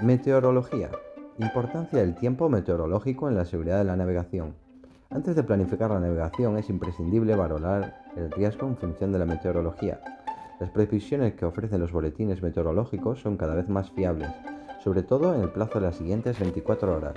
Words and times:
Meteorología. 0.00 0.90
Importancia 1.38 1.98
del 1.98 2.14
tiempo 2.14 2.48
meteorológico 2.48 3.28
en 3.28 3.34
la 3.34 3.44
seguridad 3.44 3.78
de 3.78 3.84
la 3.84 3.96
navegación. 3.96 4.54
Antes 5.10 5.34
de 5.34 5.42
planificar 5.42 5.90
la 5.90 5.98
navegación 5.98 6.56
es 6.56 6.70
imprescindible 6.70 7.34
valorar 7.34 8.04
el 8.14 8.30
riesgo 8.30 8.68
en 8.68 8.76
función 8.76 9.10
de 9.10 9.18
la 9.18 9.24
meteorología. 9.24 10.00
Las 10.60 10.70
previsiones 10.70 11.34
que 11.34 11.46
ofrecen 11.46 11.80
los 11.80 11.90
boletines 11.90 12.42
meteorológicos 12.42 13.20
son 13.20 13.36
cada 13.36 13.56
vez 13.56 13.68
más 13.68 13.90
fiables, 13.90 14.30
sobre 14.84 15.02
todo 15.02 15.34
en 15.34 15.40
el 15.40 15.50
plazo 15.50 15.80
de 15.80 15.86
las 15.86 15.96
siguientes 15.96 16.38
24 16.38 16.96
horas. 16.96 17.14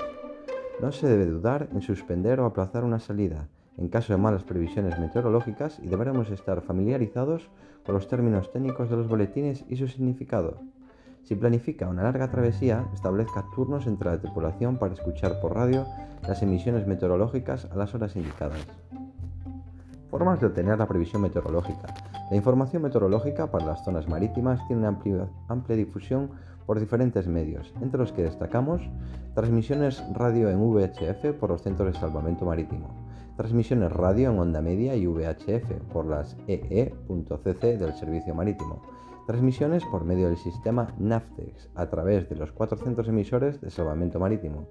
No 0.82 0.92
se 0.92 1.08
debe 1.08 1.28
dudar 1.28 1.70
en 1.74 1.84
suspender 1.84 2.40
o 2.40 2.46
aplazar 2.46 2.84
una 2.84 3.00
salida 3.00 3.48
en 3.78 3.90
caso 3.90 4.12
de 4.12 4.18
malas 4.18 4.44
previsiones 4.44 4.98
meteorológicas 4.98 5.80
y 5.84 5.88
deberemos 5.88 6.32
estar 6.32 6.62
familiarizados 6.62 7.48
con 7.86 7.94
los 7.94 8.08
términos 8.08 8.52
técnicos 8.52 8.90
de 8.90 8.98
los 8.98 9.08
boletines 9.08 9.66
y 9.70 9.76
su 9.76 9.88
significado. 9.88 10.62
Si 11.24 11.36
planifica 11.36 11.88
una 11.88 12.04
larga 12.04 12.30
travesía, 12.30 12.86
establezca 12.94 13.46
turnos 13.56 13.88
entre 13.88 14.10
la 14.10 14.20
tripulación 14.20 14.78
para 14.78 14.94
escuchar 14.94 15.40
por 15.40 15.56
radio 15.56 15.86
las 16.28 16.42
emisiones 16.42 16.88
meteorológicas 16.88 17.66
a 17.72 17.76
las 17.76 17.94
horas 17.96 18.16
indicadas. 18.16 18.60
Formas 20.10 20.40
de 20.40 20.48
obtener 20.48 20.78
la 20.78 20.88
previsión 20.88 21.22
meteorológica. 21.22 21.94
La 22.30 22.36
información 22.36 22.82
meteorológica 22.84 23.50
para 23.52 23.66
las 23.66 23.84
zonas 23.84 24.08
marítimas 24.08 24.66
tiene 24.68 24.88
una 24.88 25.00
amplia, 25.48 25.76
difusión 25.76 26.32
por 26.66 26.80
diferentes 26.80 27.28
medios, 27.28 27.74
entre 27.82 28.00
los 28.00 28.12
que 28.12 28.24
destacamos 28.24 28.82
transmisiones 29.34 30.04
radio 30.14 30.50
en 30.50 30.60
VHF 30.60 31.34
por 31.40 31.50
los 31.50 31.62
centros 31.62 31.94
de 31.94 32.00
salvamento 32.00 32.46
marítimo, 32.46 32.90
transmisiones 33.38 33.92
radio 33.92 34.32
en 34.32 34.40
onda 34.40 34.62
media 34.62 34.96
y 34.96 35.08
VHF 35.08 35.72
por 35.92 36.06
las 36.06 36.36
EE.cc 36.48 37.78
del 37.78 37.94
servicio 37.94 38.36
marítimo, 38.36 38.82
Transmisiones 39.32 39.86
por 39.86 40.04
medio 40.04 40.28
del 40.28 40.36
sistema 40.36 40.94
NAFTEX 41.00 41.70
a 41.76 41.90
través 41.90 42.28
de 42.28 42.36
los 42.36 42.52
cuatro 42.52 42.78
centros 42.78 43.08
emisores 43.08 43.62
de 43.62 43.72
salvamento 43.72 44.20
marítimo. 44.20 44.68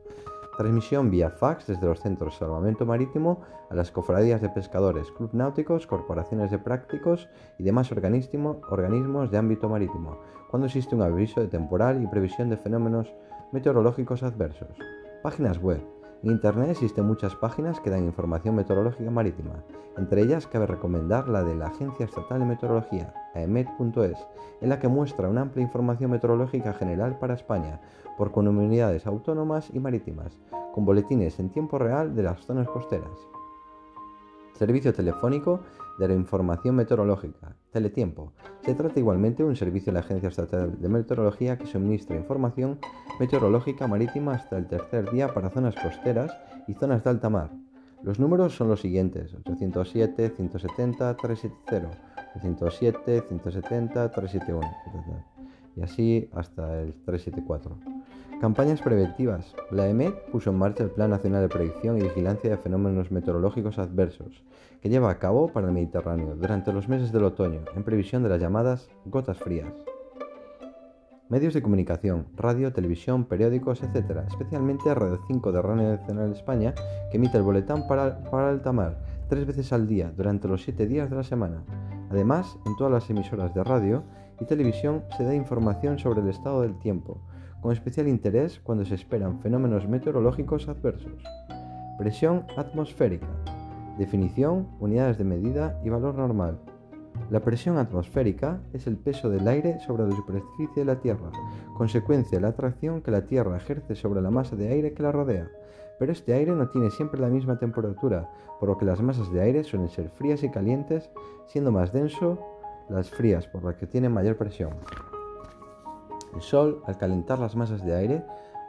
Transmisión 0.59 1.11
vía 1.11 1.31
fax 1.31 1.69
desde 1.69 1.87
los 1.87 2.01
centros 2.01 2.34
de 2.34 2.41
salvamento 2.41 2.84
marítimo 2.84 3.41
a 3.71 3.75
las 3.75 3.91
cofradías 3.91 4.43
de 4.43 4.51
pescadores, 4.51 5.11
club 5.12 5.31
náuticos, 5.33 5.87
corporaciones 5.87 6.51
de 6.51 6.59
prácticos 6.59 7.31
y 7.59 7.62
demás 7.62 7.91
organismos 7.91 9.31
de 9.31 9.39
ámbito 9.39 9.71
marítimo, 9.71 10.19
cuando 10.51 10.67
existe 10.67 10.95
un 10.95 11.01
aviso 11.01 11.41
de 11.41 11.49
temporal 11.49 12.03
y 12.03 12.06
previsión 12.06 12.51
de 12.51 12.59
fenómenos 12.59 13.15
meteorológicos 13.53 14.23
adversos. 14.23 14.77
Páginas 15.23 15.56
web 15.56 15.81
en 16.23 16.31
Internet 16.33 16.71
existen 16.71 17.07
muchas 17.07 17.35
páginas 17.35 17.81
que 17.81 17.89
dan 17.89 18.05
información 18.05 18.55
meteorológica 18.55 19.11
marítima. 19.11 19.65
Entre 19.97 20.23
ellas 20.23 20.47
cabe 20.47 20.67
recomendar 20.67 21.29
la 21.29 21.43
de 21.43 21.55
la 21.55 21.69
Agencia 21.69 22.05
Estatal 22.05 22.41
de 22.41 22.47
Meteorología, 22.47 23.15
aemet.es, 23.35 24.19
en 24.61 24.69
la 24.69 24.79
que 24.79 24.89
muestra 24.89 25.29
una 25.29 25.41
amplia 25.41 25.62
información 25.62 26.11
meteorológica 26.11 26.75
general 26.75 27.19
para 27.19 27.35
España, 27.35 27.81
por 28.19 28.33
comunidades 28.33 29.07
autónomas 29.07 29.71
y 29.73 29.81
marítimas, 29.81 30.39
con 30.75 30.85
boletines 30.85 31.39
en 31.41 31.51
tiempo 31.51 31.79
real 31.79 32.15
de 32.15 32.23
las 32.23 32.45
zonas 32.45 32.69
costeras. 32.69 33.19
Servicio 34.53 34.93
telefónico 34.93 35.61
de 36.01 36.09
la 36.09 36.15
información 36.15 36.77
meteorológica, 36.77 37.55
Teletiempo. 37.70 38.33
Se 38.62 38.75
trata 38.75 38.98
igualmente 38.98 39.43
de 39.43 39.48
un 39.51 39.55
servicio 39.55 39.93
de 39.93 39.95
la 39.95 40.01
Agencia 40.01 40.31
Estatal 40.31 40.81
de 40.81 40.89
Meteorología 40.89 41.59
que 41.59 41.67
suministra 41.67 42.17
información 42.17 42.79
meteorológica 43.20 43.87
marítima 43.87 44.33
hasta 44.33 44.56
el 44.56 44.67
tercer 44.67 45.11
día 45.11 45.28
para 45.28 45.51
zonas 45.51 45.75
costeras 45.75 46.34
y 46.67 46.73
zonas 46.73 47.05
de 47.05 47.11
alta 47.11 47.28
mar. 47.28 47.51
Los 48.03 48.19
números 48.19 48.56
son 48.56 48.69
los 48.69 48.81
siguientes: 48.81 49.34
807, 49.34 50.33
170, 50.37 51.17
370, 51.19 51.91
807, 52.37 53.25
170, 53.28 54.11
371, 54.11 54.61
y 55.77 55.83
así 55.83 56.31
hasta 56.33 56.81
el 56.81 56.95
374. 57.05 57.77
Campañas 58.41 58.81
preventivas. 58.81 59.55
La 59.71 59.87
EMET 59.87 60.15
puso 60.31 60.49
en 60.49 60.56
marcha 60.56 60.83
el 60.83 60.91
Plan 60.91 61.11
Nacional 61.11 61.43
de 61.43 61.51
Predicción 61.51 61.99
y 61.99 62.03
Vigilancia 62.05 62.49
de 62.49 62.56
Fenómenos 62.56 63.11
Meteorológicos 63.11 63.78
Adversos, 63.78 64.43
que 64.81 64.89
lleva 64.89 65.11
a 65.11 65.19
cabo 65.19 65.49
para 65.49 65.67
el 65.67 65.75
Mediterráneo 65.75 66.37
durante 66.37 66.73
los 66.73 66.89
meses 66.89 67.12
del 67.12 67.25
otoño, 67.25 67.61
en 67.77 67.84
previsión 67.84 68.23
de 68.23 68.31
las 68.31 68.41
llamadas 68.41 68.89
gotas 69.05 69.37
frías. 69.37 69.75
Medios 71.29 71.53
de 71.53 71.61
comunicación, 71.61 72.29
radio, 72.34 72.73
televisión, 72.73 73.27
periódicos, 73.27 73.83
etc., 73.83 74.23
especialmente 74.27 74.95
Radio 74.95 75.21
5 75.27 75.53
de 75.53 75.61
Radio 75.61 75.83
Nacional 75.91 76.33
España, 76.33 76.75
que 77.11 77.19
emite 77.19 77.37
el 77.37 77.43
boletín 77.43 77.87
para, 77.87 78.25
para 78.25 78.53
el 78.53 78.62
Tamar 78.62 79.05
tres 79.29 79.47
veces 79.47 79.71
al 79.75 79.87
día 79.87 80.12
durante 80.17 80.49
los 80.49 80.62
siete 80.62 80.87
días 80.87 81.11
de 81.11 81.17
la 81.17 81.25
semana. 81.25 81.62
Además, 82.11 82.56
en 82.65 82.75
todas 82.77 82.93
las 82.93 83.11
emisoras 83.11 83.55
de 83.55 83.62
radio 83.62 84.03
y 84.41 84.47
televisión 84.47 85.05
se 85.19 85.25
da 85.25 85.34
información 85.34 85.99
sobre 85.99 86.23
el 86.23 86.29
estado 86.31 86.62
del 86.62 86.79
tiempo, 86.79 87.21
con 87.60 87.72
especial 87.72 88.09
interés 88.09 88.60
cuando 88.60 88.84
se 88.84 88.94
esperan 88.94 89.41
fenómenos 89.41 89.88
meteorológicos 89.88 90.69
adversos. 90.69 91.22
Presión 91.98 92.47
atmosférica. 92.56 93.28
Definición, 93.98 94.69
unidades 94.81 95.19
de 95.19 95.25
medida 95.25 95.78
y 95.84 95.91
valor 95.91 96.15
normal. 96.15 96.59
La 97.28 97.41
presión 97.41 97.76
atmosférica 97.76 98.60
es 98.72 98.87
el 98.87 98.97
peso 98.97 99.28
del 99.28 99.47
aire 99.47 99.78
sobre 99.81 100.06
la 100.06 100.16
superficie 100.16 100.76
de 100.76 100.84
la 100.84 101.00
Tierra, 101.00 101.31
consecuencia 101.76 102.38
de 102.38 102.43
la 102.43 102.49
atracción 102.49 103.03
que 103.03 103.10
la 103.10 103.26
Tierra 103.26 103.56
ejerce 103.56 103.94
sobre 103.94 104.22
la 104.22 104.31
masa 104.31 104.56
de 104.56 104.69
aire 104.69 104.94
que 104.94 105.03
la 105.03 105.12
rodea. 105.12 105.49
Pero 105.99 106.12
este 106.12 106.32
aire 106.32 106.53
no 106.53 106.70
tiene 106.70 106.91
siempre 106.91 107.20
la 107.20 107.28
misma 107.28 107.59
temperatura, 107.59 108.31
por 108.59 108.70
lo 108.70 108.78
que 108.78 108.87
las 108.87 109.03
masas 109.03 109.31
de 109.32 109.43
aire 109.43 109.65
suelen 109.65 109.91
ser 109.91 110.09
frías 110.09 110.43
y 110.43 110.50
calientes, 110.50 111.10
siendo 111.47 111.70
más 111.70 111.93
denso 111.93 112.38
las 112.88 113.10
frías 113.10 113.47
por 113.47 113.62
las 113.65 113.76
que 113.76 113.87
tienen 113.87 114.12
mayor 114.12 114.37
presión. 114.37 114.70
El 116.35 116.43
Sol, 116.43 116.83
al 116.87 116.99
calentar 116.99 117.39
las 117.39 117.57
masas 117.57 117.85
de 117.85 117.95
aire, 117.95 118.25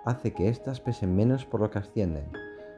hace 0.06 0.34
que 0.34 0.50
éstas 0.50 0.80
pesen 0.80 1.16
menos 1.16 1.46
por 1.46 1.62
lo 1.62 1.70
que 1.70 1.80
ascienden, 1.80 2.32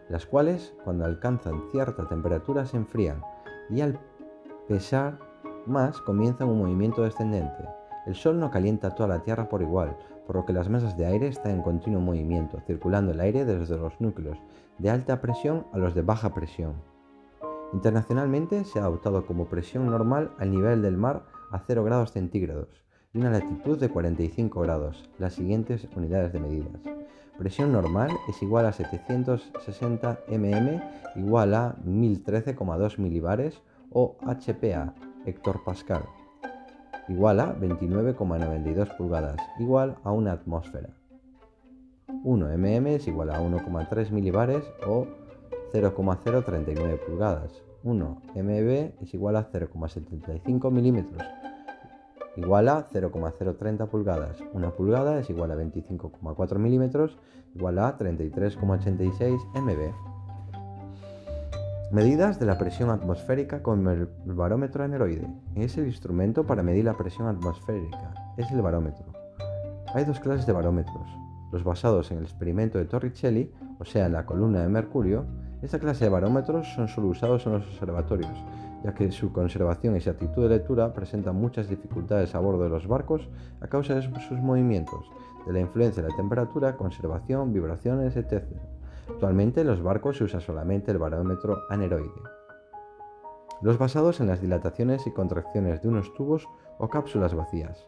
las 0.10 0.26
cuales, 0.26 0.74
cuando 0.84 1.06
alcanzan 1.06 1.64
cierta 1.72 2.08
temperatura, 2.08 2.66
se 2.66 2.78
enfrían 2.78 3.22
y 3.70 3.82
al 3.82 4.00
pesar 4.68 5.20
más 5.66 6.02
comienzan 6.02 6.50
un 6.50 6.60
movimiento 6.60 7.04
descendente. 7.04 7.64
El 8.06 8.16
Sol 8.16 8.40
no 8.40 8.52
calienta 8.52 8.96
toda 8.96 9.08
la 9.08 9.24
Tierra 9.24 9.48
por 9.48 9.62
igual, 9.62 9.98
por 10.28 10.36
lo 10.36 10.46
que 10.46 10.54
las 10.54 10.70
masas 10.70 10.98
de 10.98 11.06
aire 11.06 11.28
están 11.28 11.54
en 11.54 11.62
continuo 11.62 12.02
movimiento, 12.02 12.60
circulando 12.68 13.12
el 13.12 13.20
aire 13.22 13.46
desde 13.46 13.78
los 13.78 14.00
núcleos 14.02 14.38
de 14.78 14.90
alta 14.90 15.22
presión 15.22 15.66
a 15.72 15.78
los 15.78 15.96
de 15.96 16.02
baja 16.02 16.34
presión. 16.34 16.74
Internacionalmente 17.74 18.66
se 18.66 18.80
ha 18.80 18.84
adoptado 18.84 19.26
como 19.26 19.48
presión 19.48 19.88
normal 19.88 20.32
al 20.38 20.52
nivel 20.52 20.82
del 20.82 20.98
mar 20.98 21.24
a 21.52 21.60
0 21.60 21.84
grados 21.84 22.12
centígrados, 22.12 22.83
una 23.16 23.30
latitud 23.30 23.80
de 23.80 23.90
45 23.90 24.62
grados. 24.62 25.08
Las 25.20 25.34
siguientes 25.34 25.88
unidades 25.96 26.34
de 26.34 26.40
medidas. 26.40 26.82
Presión 27.38 27.72
normal 27.72 28.10
es 28.28 28.42
igual 28.42 28.66
a 28.66 28.74
760 28.74 30.20
mm 30.28 30.82
igual 31.16 31.54
a 31.54 31.76
1013,2 31.86 32.98
milibares 32.98 33.62
o 33.92 34.16
HPA, 34.22 34.96
hectorpascal, 35.26 36.06
igual 37.08 37.40
a 37.40 37.56
29,92 37.60 38.98
pulgadas, 38.98 39.38
igual 39.60 39.98
a 40.04 40.12
una 40.12 40.32
atmósfera. 40.32 40.90
1 42.24 42.58
mm 42.58 42.88
es 42.88 43.08
igual 43.08 43.30
a 43.30 43.42
1,3 43.42 44.10
milibares 44.10 44.64
o 44.88 45.08
0,039 45.72 47.00
pulgadas. 47.08 47.64
1 47.84 48.22
mb 48.36 48.94
es 49.02 49.14
igual 49.14 49.36
a 49.36 49.52
0,75 49.52 50.72
milímetros 50.72 51.22
igual 52.36 52.70
a 52.70 52.86
0,030 52.92 53.86
pulgadas. 53.88 54.38
Una 54.54 54.72
pulgada 54.72 55.20
es 55.20 55.30
igual 55.30 55.52
a 55.52 55.56
25,4 55.56 56.58
milímetros, 56.58 57.18
igual 57.56 57.80
a 57.80 57.98
33,86 57.98 59.40
mb. 59.56 59.94
Medidas 61.92 62.40
de 62.40 62.48
la 62.48 62.58
presión 62.58 62.90
atmosférica 62.90 63.62
con 63.62 63.88
el 63.88 64.08
barómetro 64.26 64.84
aneroide. 64.84 65.28
Es 65.56 65.78
el 65.78 65.86
instrumento 65.86 66.46
para 66.46 66.64
medir 66.64 66.86
la 66.86 66.98
presión 66.98 67.28
atmosférica. 67.28 68.34
Es 68.36 68.52
el 68.52 68.64
barómetro. 68.64 69.06
Hay 69.94 70.06
dos 70.06 70.20
clases 70.20 70.48
de 70.48 70.54
barómetros. 70.54 71.08
Los 71.52 71.64
basados 71.64 72.10
en 72.10 72.18
el 72.18 72.24
experimento 72.24 72.80
de 72.80 72.86
Torricelli, 72.86 73.52
o 73.78 73.86
sea, 73.86 74.08
en 74.08 74.14
la 74.14 74.26
columna 74.26 74.62
de 74.62 74.70
mercurio. 74.70 75.26
Esta 75.62 75.78
clase 75.78 76.06
de 76.06 76.10
barómetros 76.10 76.68
son 76.74 76.88
solo 76.88 77.10
usados 77.10 77.46
en 77.46 77.54
los 77.54 77.68
observatorios 77.68 78.44
ya 78.84 78.94
que 78.94 79.12
su 79.12 79.32
conservación 79.32 79.96
y 79.96 80.02
su 80.02 80.10
actitud 80.10 80.44
de 80.44 80.50
lectura 80.50 80.94
presentan 80.94 81.36
muchas 81.36 81.70
dificultades 81.70 82.36
a 82.36 82.40
bordo 82.40 82.64
de 82.64 82.70
los 82.70 82.88
barcos 82.88 83.30
a 83.62 83.68
causa 83.68 83.96
de 83.96 84.02
sus 84.02 84.40
movimientos, 84.40 85.10
de 85.46 85.54
la 85.54 85.60
influencia 85.62 86.04
de 86.04 86.10
la 86.10 86.16
temperatura, 86.16 86.76
conservación, 86.76 87.54
vibraciones, 87.54 88.16
etc. 88.16 88.44
Actualmente 89.10 89.62
en 89.62 89.68
los 89.68 89.82
barcos 89.82 90.18
se 90.18 90.26
usa 90.26 90.40
solamente 90.40 90.92
el 90.92 90.98
barómetro 90.98 91.64
aneroide. 91.70 92.12
Los 93.62 93.78
basados 93.78 94.20
en 94.20 94.28
las 94.28 94.42
dilataciones 94.42 95.08
y 95.08 95.12
contracciones 95.12 95.82
de 95.82 95.88
unos 95.88 96.14
tubos 96.14 96.50
o 96.80 96.90
cápsulas 96.90 97.34
vacías, 97.34 97.86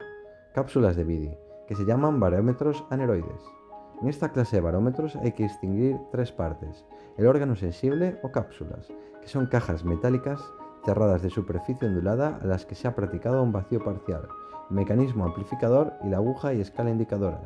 cápsulas 0.54 0.96
de 0.96 1.04
Bidi, 1.04 1.38
que 1.68 1.76
se 1.76 1.86
llaman 1.86 2.20
barómetros 2.20 2.86
aneroides. 2.90 3.42
En 4.02 4.08
esta 4.08 4.30
clase 4.30 4.58
de 4.58 4.62
barómetros 4.62 5.16
hay 5.18 5.34
que 5.34 5.44
distinguir 5.44 5.98
tres 6.12 6.32
partes, 6.32 6.86
el 7.18 7.28
órgano 7.28 7.56
sensible 7.56 8.20
o 8.24 8.32
cápsulas, 8.32 8.88
que 9.22 9.28
son 9.28 9.48
cajas 9.48 9.84
metálicas 9.84 10.42
cerradas 10.86 11.22
de 11.22 11.30
superficie 11.30 11.88
ondulada 11.88 12.40
a 12.42 12.46
las 12.46 12.66
que 12.66 12.76
se 12.76 12.88
ha 12.88 12.96
practicado 12.96 13.42
un 13.44 13.52
vacío 13.52 13.84
parcial, 13.84 14.28
mecanismo 14.70 15.26
amplificador 15.26 15.94
y 16.04 16.10
la 16.10 16.18
aguja 16.18 16.54
y 16.54 16.62
escala 16.62 16.90
indicadoras. 16.90 17.42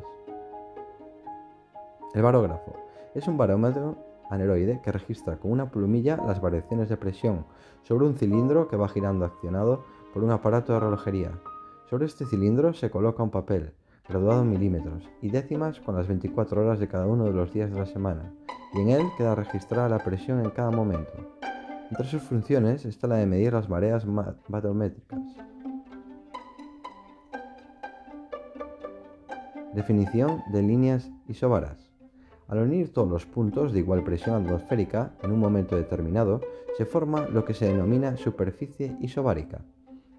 El 2.14 2.22
barógrafo 2.22 2.76
es 3.14 3.26
un 3.26 3.36
barómetro 3.36 3.96
aneroide 4.30 4.80
que 4.82 4.92
registra 4.92 5.36
con 5.36 5.52
una 5.52 5.70
plumilla 5.70 6.16
las 6.16 6.40
variaciones 6.40 6.88
de 6.88 6.96
presión 6.96 7.44
sobre 7.82 8.06
un 8.06 8.14
cilindro 8.14 8.68
que 8.68 8.76
va 8.76 8.88
girando 8.88 9.24
accionado 9.24 9.84
por 10.12 10.22
un 10.22 10.30
aparato 10.30 10.72
de 10.72 10.80
relojería. 10.80 11.32
Sobre 11.88 12.06
este 12.06 12.26
cilindro 12.26 12.72
se 12.72 12.90
coloca 12.90 13.22
un 13.22 13.30
papel, 13.30 13.72
graduado 14.08 14.42
en 14.42 14.50
milímetros 14.50 15.08
y 15.20 15.30
décimas 15.30 15.80
con 15.80 15.96
las 15.96 16.08
24 16.08 16.62
horas 16.62 16.78
de 16.78 16.88
cada 16.88 17.06
uno 17.06 17.24
de 17.24 17.32
los 17.32 17.52
días 17.52 17.70
de 17.70 17.78
la 17.78 17.86
semana, 17.86 18.32
y 18.74 18.80
en 18.80 18.90
él 18.90 19.02
queda 19.16 19.34
registrada 19.34 19.88
la 19.88 19.98
presión 19.98 20.40
en 20.40 20.50
cada 20.50 20.70
momento. 20.70 21.39
Entre 21.90 22.06
sus 22.06 22.22
funciones 22.22 22.84
está 22.84 23.08
la 23.08 23.16
de 23.16 23.26
medir 23.26 23.52
las 23.52 23.68
mareas 23.68 24.06
barométricas. 24.46 25.18
Definición 29.74 30.42
de 30.52 30.62
líneas 30.62 31.10
isobaras. 31.26 31.90
Al 32.46 32.58
unir 32.58 32.92
todos 32.92 33.08
los 33.08 33.26
puntos 33.26 33.72
de 33.72 33.80
igual 33.80 34.04
presión 34.04 34.36
atmosférica 34.36 35.12
en 35.22 35.32
un 35.32 35.40
momento 35.40 35.76
determinado, 35.76 36.40
se 36.76 36.84
forma 36.84 37.26
lo 37.26 37.44
que 37.44 37.54
se 37.54 37.66
denomina 37.66 38.16
superficie 38.16 38.96
isobárica. 39.00 39.60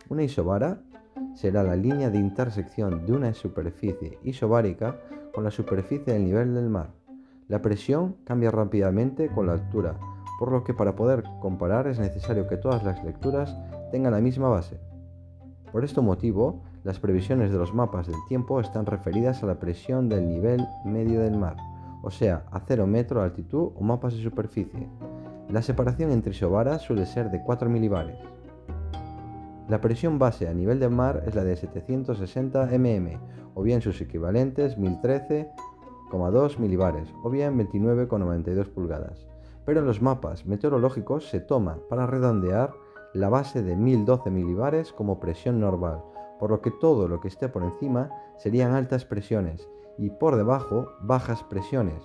Una 0.09 0.23
isobara 0.23 0.81
será 1.35 1.63
la 1.63 1.77
línea 1.77 2.09
de 2.09 2.17
intersección 2.17 3.05
de 3.05 3.13
una 3.13 3.33
superficie 3.33 4.19
isobárica 4.23 4.99
con 5.33 5.45
la 5.45 5.51
superficie 5.51 6.13
del 6.13 6.25
nivel 6.25 6.53
del 6.53 6.69
mar. 6.69 6.91
La 7.47 7.61
presión 7.61 8.17
cambia 8.25 8.51
rápidamente 8.51 9.29
con 9.29 9.47
la 9.47 9.53
altura, 9.53 9.97
por 10.41 10.51
lo 10.51 10.63
que 10.63 10.73
para 10.73 10.95
poder 10.95 11.23
comparar 11.39 11.85
es 11.85 11.99
necesario 11.99 12.47
que 12.47 12.57
todas 12.57 12.83
las 12.83 13.03
lecturas 13.03 13.55
tengan 13.91 14.13
la 14.13 14.21
misma 14.21 14.49
base. 14.49 14.79
Por 15.71 15.85
este 15.85 16.01
motivo, 16.01 16.63
las 16.83 16.97
previsiones 16.97 17.51
de 17.51 17.59
los 17.59 17.75
mapas 17.75 18.07
del 18.07 18.15
tiempo 18.27 18.59
están 18.59 18.87
referidas 18.87 19.43
a 19.43 19.45
la 19.45 19.59
presión 19.59 20.09
del 20.09 20.27
nivel 20.27 20.65
medio 20.83 21.21
del 21.21 21.37
mar 21.37 21.57
o 22.01 22.09
sea, 22.09 22.45
a 22.49 22.59
0 22.59 22.87
metro 22.87 23.19
de 23.19 23.27
altitud 23.27 23.73
o 23.75 23.83
mapas 23.83 24.15
de 24.15 24.23
superficie. 24.23 24.89
La 25.47 25.61
separación 25.61 26.11
entre 26.11 26.31
isobaras 26.31 26.81
suele 26.81 27.05
ser 27.05 27.29
de 27.29 27.43
4 27.43 27.69
milibares. 27.69 28.17
La 29.69 29.79
presión 29.79 30.17
base 30.17 30.47
a 30.47 30.55
nivel 30.55 30.79
del 30.79 30.89
mar 30.89 31.21
es 31.27 31.35
la 31.35 31.43
de 31.43 31.55
760 31.55 32.65
mm, 32.65 33.53
o 33.53 33.61
bien 33.61 33.81
sus 33.81 34.01
equivalentes 34.01 34.75
1013,2 34.79 36.57
milibares, 36.57 37.13
o 37.21 37.29
bien 37.29 37.59
29,92 37.59 38.65
pulgadas. 38.69 39.30
Pero 39.65 39.79
en 39.79 39.85
los 39.85 40.01
mapas 40.01 40.45
meteorológicos 40.45 41.29
se 41.29 41.39
toma, 41.39 41.77
para 41.89 42.07
redondear, 42.07 42.73
la 43.13 43.29
base 43.29 43.61
de 43.61 43.75
1012 43.75 44.31
milibares 44.31 44.93
como 44.93 45.19
presión 45.19 45.59
normal, 45.59 46.03
por 46.39 46.49
lo 46.49 46.61
que 46.61 46.71
todo 46.71 47.07
lo 47.07 47.19
que 47.19 47.27
esté 47.27 47.49
por 47.49 47.63
encima 47.63 48.09
serían 48.37 48.73
altas 48.73 49.05
presiones 49.05 49.69
y 49.97 50.09
por 50.09 50.35
debajo 50.35 50.87
bajas 51.01 51.43
presiones. 51.43 52.01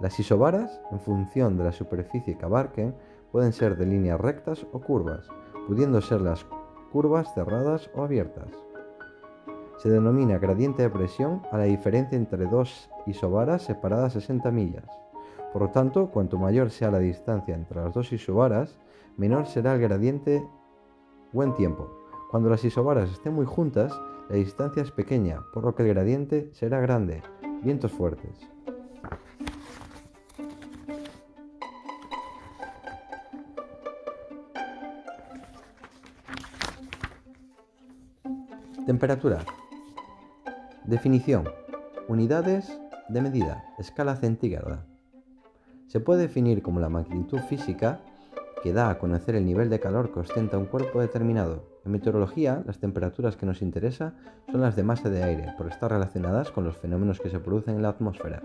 Las 0.00 0.18
isobaras, 0.18 0.80
en 0.92 1.00
función 1.00 1.56
de 1.56 1.64
la 1.64 1.72
superficie 1.72 2.36
que 2.38 2.44
abarquen, 2.44 2.94
pueden 3.32 3.52
ser 3.52 3.76
de 3.76 3.86
líneas 3.86 4.20
rectas 4.20 4.66
o 4.72 4.80
curvas, 4.80 5.28
pudiendo 5.66 6.00
ser 6.00 6.20
las 6.20 6.46
curvas 6.92 7.32
cerradas 7.34 7.90
o 7.94 8.02
abiertas. 8.02 8.50
Se 9.78 9.88
denomina 9.88 10.38
gradiente 10.38 10.82
de 10.82 10.90
presión 10.90 11.42
a 11.50 11.58
la 11.58 11.64
diferencia 11.64 12.16
entre 12.16 12.46
dos 12.46 12.90
isobaras 13.06 13.62
separadas 13.62 14.12
60 14.12 14.50
millas. 14.50 14.84
Por 15.52 15.62
lo 15.62 15.70
tanto, 15.70 16.10
cuanto 16.10 16.38
mayor 16.38 16.70
sea 16.70 16.90
la 16.90 17.00
distancia 17.00 17.54
entre 17.54 17.80
las 17.80 17.92
dos 17.92 18.12
isobaras, 18.12 18.78
menor 19.16 19.46
será 19.46 19.74
el 19.74 19.80
gradiente 19.80 20.46
buen 21.32 21.54
tiempo. 21.54 21.90
Cuando 22.30 22.48
las 22.48 22.64
isobaras 22.64 23.10
estén 23.10 23.34
muy 23.34 23.46
juntas, 23.46 23.92
la 24.28 24.36
distancia 24.36 24.82
es 24.82 24.92
pequeña, 24.92 25.40
por 25.52 25.64
lo 25.64 25.74
que 25.74 25.82
el 25.82 25.88
gradiente 25.88 26.50
será 26.52 26.78
grande. 26.78 27.22
Vientos 27.62 27.90
fuertes. 27.90 28.48
Temperatura. 38.86 39.44
Definición. 40.84 41.48
Unidades 42.08 42.80
de 43.08 43.20
medida. 43.20 43.64
Escala 43.78 44.16
centígrada. 44.16 44.89
Se 45.90 45.98
puede 45.98 46.22
definir 46.22 46.62
como 46.62 46.78
la 46.78 46.88
magnitud 46.88 47.40
física 47.48 47.98
que 48.62 48.72
da 48.72 48.90
a 48.90 48.98
conocer 49.00 49.34
el 49.34 49.44
nivel 49.44 49.68
de 49.70 49.80
calor 49.80 50.12
que 50.12 50.20
ostenta 50.20 50.56
un 50.56 50.66
cuerpo 50.66 51.00
determinado. 51.00 51.64
En 51.84 51.90
meteorología, 51.90 52.62
las 52.64 52.78
temperaturas 52.78 53.36
que 53.36 53.44
nos 53.44 53.60
interesa 53.60 54.14
son 54.52 54.60
las 54.60 54.76
de 54.76 54.84
masa 54.84 55.10
de 55.10 55.24
aire, 55.24 55.52
por 55.58 55.66
estar 55.66 55.90
relacionadas 55.90 56.52
con 56.52 56.62
los 56.62 56.76
fenómenos 56.76 57.18
que 57.18 57.28
se 57.28 57.40
producen 57.40 57.74
en 57.74 57.82
la 57.82 57.88
atmósfera. 57.88 58.40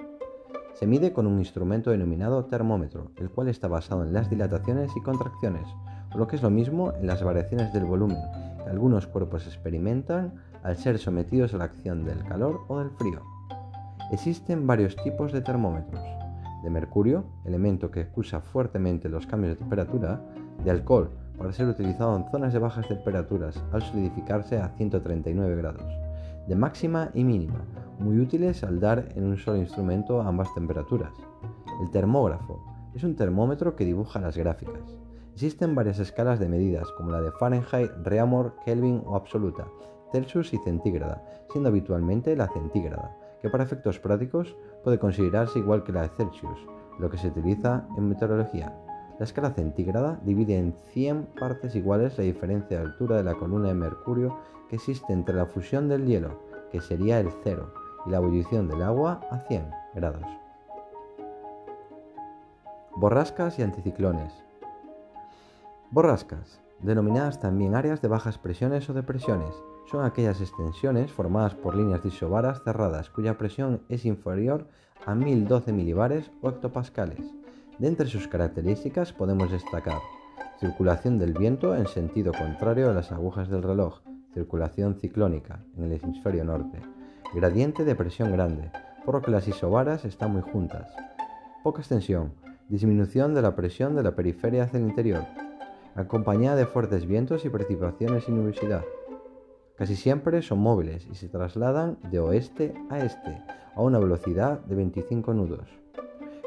Se 0.74 0.88
mide 0.88 1.14
con 1.14 1.28
un 1.28 1.38
instrumento 1.38 1.92
denominado 1.92 2.46
termómetro, 2.46 3.12
el 3.18 3.30
cual 3.30 3.48
está 3.50 3.68
basado 3.68 4.04
en 4.04 4.12
las 4.12 4.28
dilataciones 4.28 4.92
y 4.98 5.02
contracciones, 5.04 5.68
o 6.16 6.18
lo 6.18 6.26
que 6.26 6.38
es 6.38 6.42
lo 6.42 6.50
mismo 6.50 6.94
en 6.94 7.06
las 7.06 7.24
variaciones 7.24 7.72
del 7.74 7.86
volumen 7.86 8.24
que 8.64 8.72
algunos 8.72 9.06
cuerpos 9.06 9.46
experimentan 9.46 10.34
al 10.64 10.78
ser 10.78 10.98
sometidos 10.98 11.54
a 11.54 11.58
la 11.58 11.66
acción 11.66 12.06
del 12.06 12.24
calor 12.24 12.62
o 12.70 12.80
del 12.80 12.90
frío. 12.90 13.22
Existen 14.12 14.66
varios 14.66 14.96
tipos 14.96 15.32
de 15.32 15.42
termómetros 15.42 16.02
de 16.66 16.70
mercurio, 16.72 17.24
elemento 17.46 17.92
que 17.92 18.02
excusa 18.02 18.42
fuertemente 18.42 19.08
los 19.08 19.26
cambios 19.28 19.54
de 19.54 19.60
temperatura, 19.60 20.20
de 20.64 20.72
alcohol, 20.72 21.12
para 21.38 21.54
ser 21.54 21.68
utilizado 21.68 22.18
en 22.18 22.30
zonas 22.32 22.52
de 22.54 22.60
bajas 22.60 22.88
temperaturas 22.88 23.64
al 23.72 23.82
solidificarse 23.84 24.58
a 24.58 24.70
139 24.70 25.56
grados, 25.56 25.94
de 26.48 26.56
máxima 26.56 27.12
y 27.14 27.24
mínima, 27.24 27.62
muy 28.00 28.20
útiles 28.20 28.64
al 28.64 28.80
dar 28.80 29.10
en 29.16 29.26
un 29.26 29.38
solo 29.38 29.58
instrumento 29.58 30.22
ambas 30.22 30.54
temperaturas. 30.54 31.14
El 31.82 31.92
termógrafo 31.92 32.60
es 32.96 33.04
un 33.04 33.16
termómetro 33.16 33.76
que 33.76 33.86
dibuja 33.86 34.20
las 34.20 34.36
gráficas. 34.36 34.98
Existen 35.34 35.76
varias 35.76 36.00
escalas 36.00 36.40
de 36.40 36.50
medidas, 36.50 36.90
como 36.98 37.12
la 37.12 37.22
de 37.22 37.32
Fahrenheit, 37.32 37.92
Reaumur, 38.04 38.56
Kelvin 38.66 39.04
o 39.06 39.16
absoluta, 39.16 39.68
Celsius 40.12 40.54
y 40.54 40.58
centígrada, 40.60 41.24
siendo 41.52 41.70
habitualmente 41.70 42.36
la 42.36 42.48
centígrada, 42.48 43.16
que 43.42 43.50
para 43.50 43.64
efectos 43.64 44.00
prácticos 44.00 44.56
puede 44.86 45.00
considerarse 45.00 45.58
igual 45.58 45.84
que 45.84 45.92
la 45.92 46.04
de 46.04 46.10
Celsius, 46.10 46.60
lo 47.00 47.10
que 47.10 47.18
se 47.18 47.30
utiliza 47.30 47.88
en 47.98 48.08
meteorología. 48.08 48.72
La 49.18 49.26
escala 49.26 49.50
centígrada 49.50 50.20
divide 50.24 50.60
en 50.60 50.76
100 50.94 51.26
partes 51.40 51.76
iguales 51.76 52.16
la 52.20 52.24
diferencia 52.24 52.78
de 52.78 52.86
altura 52.86 53.18
de 53.18 53.24
la 53.24 53.34
columna 53.34 53.70
de 53.70 53.74
mercurio 53.74 54.38
que 54.70 54.76
existe 54.76 55.12
entre 55.12 55.34
la 55.34 55.48
fusión 55.48 55.90
del 55.90 56.06
hielo, 56.06 56.40
que 56.72 56.82
sería 56.82 57.20
el 57.20 57.32
cero, 57.44 57.74
y 58.06 58.12
la 58.12 58.18
ebullición 58.18 58.68
del 58.68 58.84
agua 58.84 59.22
a 59.32 59.40
100 59.40 59.72
grados. 59.96 60.28
Borrascas 62.96 63.58
y 63.58 63.64
anticiclones. 63.64 64.34
Borrascas, 65.90 66.62
denominadas 66.80 67.40
también 67.40 67.74
áreas 67.74 68.04
de 68.04 68.08
bajas 68.08 68.38
presiones 68.38 68.88
o 68.88 68.94
depresiones, 68.94 69.56
son 69.90 70.06
aquellas 70.06 70.42
extensiones 70.42 71.12
formadas 71.12 71.56
por 71.56 71.76
líneas 71.76 72.04
de 72.04 72.10
isobaras 72.10 72.64
cerradas 72.64 73.10
cuya 73.10 73.38
presión 73.38 73.82
es 73.90 74.06
inferior 74.06 74.68
a 75.06 75.16
1012 75.16 75.74
milibares 75.74 76.32
o 76.42 76.50
hectopascales. 76.50 77.20
De 77.78 77.88
entre 77.88 78.08
sus 78.08 78.28
características 78.28 79.14
podemos 79.14 79.52
destacar 79.52 80.00
circulación 80.60 81.20
del 81.20 81.34
viento 81.34 81.76
en 81.76 81.88
sentido 81.88 82.32
contrario 82.32 82.90
a 82.90 82.94
las 82.94 83.12
agujas 83.12 83.50
del 83.50 83.64
reloj, 83.64 84.02
circulación 84.34 84.96
ciclónica 84.96 85.60
en 85.78 85.84
el 85.84 85.94
hemisferio 85.94 86.44
norte, 86.44 86.80
gradiente 87.34 87.84
de 87.84 87.96
presión 87.96 88.32
grande, 88.32 88.72
por 89.06 89.16
lo 89.16 89.22
que 89.22 89.32
las 89.32 89.48
isobaras 89.48 90.06
están 90.06 90.32
muy 90.32 90.42
juntas, 90.42 90.90
poca 91.64 91.82
extensión, 91.82 92.34
disminución 92.70 93.34
de 93.34 93.42
la 93.42 93.56
presión 93.56 93.96
de 93.96 94.04
la 94.04 94.16
periferia 94.16 94.64
hacia 94.64 94.80
el 94.80 94.88
interior, 94.88 95.26
acompañada 95.96 96.56
de 96.56 96.66
fuertes 96.66 97.06
vientos 97.06 97.46
y 97.46 97.50
precipitaciones 97.50 98.24
sin 98.24 98.38
nubosidad. 98.38 98.84
Casi 99.78 99.98
siempre 99.98 100.42
son 100.42 100.60
móviles 100.60 101.06
y 101.12 101.16
se 101.16 101.28
trasladan 101.28 101.98
de 102.10 102.20
oeste 102.20 102.74
a 102.90 103.00
este 103.00 103.42
a 103.76 103.82
una 103.82 104.00
velocidad 104.00 104.62
de 104.62 104.76
25 104.76 105.34
nudos. 105.34 105.68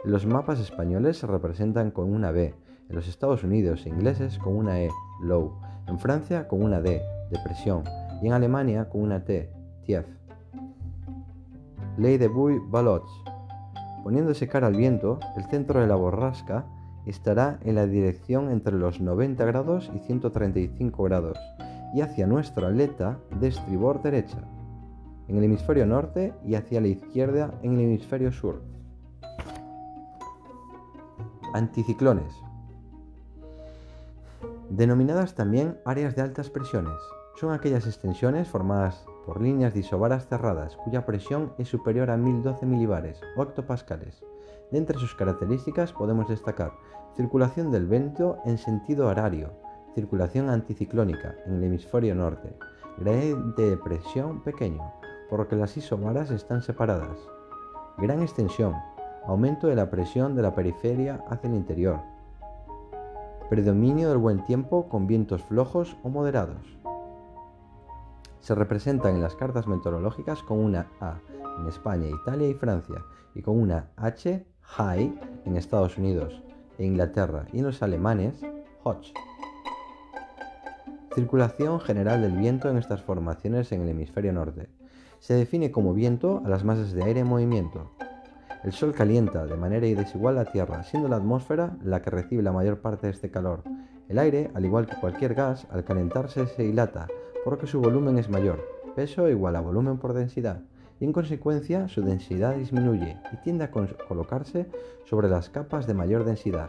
En 0.02 0.10
los 0.10 0.24
mapas 0.24 0.60
españoles 0.60 1.18
se 1.18 1.26
representan 1.26 1.90
con 1.90 2.10
una 2.10 2.30
B, 2.30 2.54
en 2.88 2.96
los 2.96 3.06
Estados 3.06 3.44
Unidos 3.44 3.84
e 3.84 3.90
ingleses 3.90 4.38
con 4.38 4.56
una 4.56 4.80
E, 4.80 4.88
low, 5.22 5.60
en 5.86 5.98
Francia 5.98 6.48
con 6.48 6.62
una 6.62 6.80
D, 6.80 7.02
depresión, 7.30 7.84
y 8.22 8.28
en 8.28 8.32
Alemania 8.32 8.88
con 8.88 9.02
una 9.02 9.22
T, 9.22 9.50
tief. 9.84 10.06
Ley 11.98 12.16
de 12.16 12.28
Buy-Baloch. 12.28 13.10
Poniéndose 14.04 14.48
cara 14.48 14.68
al 14.68 14.76
viento, 14.76 15.18
el 15.36 15.44
centro 15.50 15.80
de 15.80 15.86
la 15.86 15.96
borrasca 15.96 16.64
estará 17.04 17.58
en 17.62 17.74
la 17.74 17.86
dirección 17.86 18.50
entre 18.50 18.74
los 18.74 19.02
90 19.02 19.44
grados 19.44 19.90
y 19.94 19.98
135 19.98 21.02
grados 21.02 21.38
y 21.94 22.00
hacia 22.00 22.26
nuestra 22.26 22.68
aleta 22.68 23.18
de 23.40 23.48
estribor 23.48 24.02
derecha, 24.02 24.38
en 25.28 25.36
el 25.36 25.44
hemisferio 25.44 25.86
norte 25.86 26.34
y 26.44 26.54
hacia 26.54 26.80
la 26.80 26.88
izquierda 26.88 27.54
en 27.62 27.74
el 27.74 27.80
hemisferio 27.80 28.32
sur. 28.32 28.62
Anticiclones. 31.54 32.32
Denominadas 34.70 35.34
también 35.34 35.78
áreas 35.84 36.14
de 36.14 36.22
altas 36.22 36.50
presiones, 36.50 36.98
Son 37.36 37.52
aquellas 37.52 37.86
extensiones 37.86 38.48
formadas 38.48 39.06
por 39.24 39.40
líneas 39.40 39.72
de 39.72 39.80
isobaras 39.80 40.26
cerradas 40.26 40.76
cuya 40.76 41.06
presión 41.06 41.52
es 41.56 41.68
superior 41.68 42.10
a 42.10 42.16
1012 42.16 42.66
milibares 42.66 43.20
o 43.36 43.42
hectopascales. 43.42 44.24
De 44.72 44.78
entre 44.78 44.98
sus 44.98 45.14
características 45.14 45.92
podemos 45.92 46.28
destacar 46.28 46.72
circulación 47.16 47.70
del 47.70 47.86
viento 47.86 48.38
en 48.44 48.58
sentido 48.58 49.06
horario, 49.06 49.52
circulación 49.94 50.50
anticiclónica 50.50 51.34
en 51.46 51.54
el 51.54 51.64
hemisferio 51.64 52.14
norte, 52.14 52.56
gradiente 52.98 53.62
de 53.70 53.76
presión 53.76 54.42
pequeño, 54.42 54.92
por 55.30 55.46
que 55.48 55.56
las 55.56 55.76
isobaras 55.76 56.30
están 56.30 56.62
separadas, 56.62 57.18
gran 57.98 58.22
extensión, 58.22 58.74
aumento 59.26 59.66
de 59.66 59.76
la 59.76 59.90
presión 59.90 60.34
de 60.34 60.42
la 60.42 60.54
periferia 60.54 61.24
hacia 61.28 61.48
el 61.48 61.56
interior, 61.56 62.00
predominio 63.50 64.08
del 64.08 64.18
buen 64.18 64.44
tiempo 64.44 64.88
con 64.88 65.06
vientos 65.06 65.42
flojos 65.42 65.96
o 66.02 66.08
moderados. 66.08 66.78
Se 68.40 68.54
representan 68.54 69.16
en 69.16 69.22
las 69.22 69.36
cartas 69.36 69.66
meteorológicas 69.66 70.42
con 70.42 70.58
una 70.58 70.86
A 71.00 71.18
en 71.58 71.66
España, 71.66 72.08
Italia 72.08 72.48
y 72.48 72.54
Francia 72.54 73.02
y 73.34 73.42
con 73.42 73.60
una 73.60 73.90
H, 73.96 74.46
High, 74.62 75.20
en 75.44 75.56
Estados 75.56 75.98
Unidos 75.98 76.42
e 76.78 76.84
Inglaterra 76.84 77.46
y 77.52 77.58
en 77.58 77.66
los 77.66 77.82
alemanes, 77.82 78.40
Hoch. 78.84 79.12
Circulación 81.18 81.80
general 81.80 82.22
del 82.22 82.36
viento 82.36 82.70
en 82.70 82.76
estas 82.76 83.02
formaciones 83.02 83.72
en 83.72 83.82
el 83.82 83.88
hemisferio 83.88 84.32
norte. 84.32 84.68
Se 85.18 85.34
define 85.34 85.72
como 85.72 85.92
viento 85.92 86.40
a 86.44 86.48
las 86.48 86.62
masas 86.62 86.92
de 86.92 87.02
aire 87.02 87.18
en 87.18 87.26
movimiento. 87.26 87.90
El 88.62 88.70
Sol 88.70 88.94
calienta 88.94 89.44
de 89.44 89.56
manera 89.56 89.84
desigual 89.84 90.36
la 90.36 90.44
Tierra, 90.44 90.84
siendo 90.84 91.08
la 91.08 91.16
atmósfera 91.16 91.76
la 91.82 92.02
que 92.02 92.10
recibe 92.10 92.44
la 92.44 92.52
mayor 92.52 92.78
parte 92.78 93.08
de 93.08 93.14
este 93.14 93.32
calor. 93.32 93.64
El 94.08 94.20
aire, 94.20 94.52
al 94.54 94.64
igual 94.64 94.86
que 94.86 94.94
cualquier 94.94 95.34
gas, 95.34 95.66
al 95.72 95.82
calentarse 95.82 96.46
se 96.46 96.62
dilata, 96.62 97.08
por 97.42 97.54
lo 97.54 97.58
que 97.58 97.66
su 97.66 97.80
volumen 97.80 98.16
es 98.16 98.28
mayor, 98.28 98.64
peso 98.94 99.28
igual 99.28 99.56
a 99.56 99.60
volumen 99.60 99.98
por 99.98 100.12
densidad, 100.12 100.60
y 101.00 101.04
en 101.04 101.12
consecuencia 101.12 101.88
su 101.88 102.02
densidad 102.02 102.54
disminuye 102.54 103.16
y 103.32 103.36
tiende 103.38 103.64
a 103.64 103.72
colocarse 103.72 104.66
sobre 105.04 105.28
las 105.28 105.50
capas 105.50 105.88
de 105.88 105.94
mayor 105.94 106.22
densidad. 106.22 106.68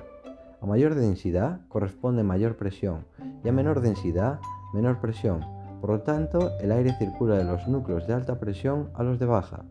A 0.61 0.65
mayor 0.65 0.95
densidad 0.95 1.61
corresponde 1.69 2.23
mayor 2.23 2.57
presión 2.57 3.05
y 3.43 3.49
a 3.49 3.51
menor 3.51 3.81
densidad 3.81 4.39
menor 4.73 4.99
presión. 4.99 5.45
Por 5.81 5.89
lo 5.89 6.01
tanto, 6.01 6.51
el 6.59 6.71
aire 6.71 6.93
circula 6.97 7.37
de 7.37 7.45
los 7.45 7.67
núcleos 7.67 8.07
de 8.07 8.13
alta 8.13 8.39
presión 8.39 8.89
a 8.93 9.03
los 9.03 9.19
de 9.19 9.25
baja. 9.25 9.63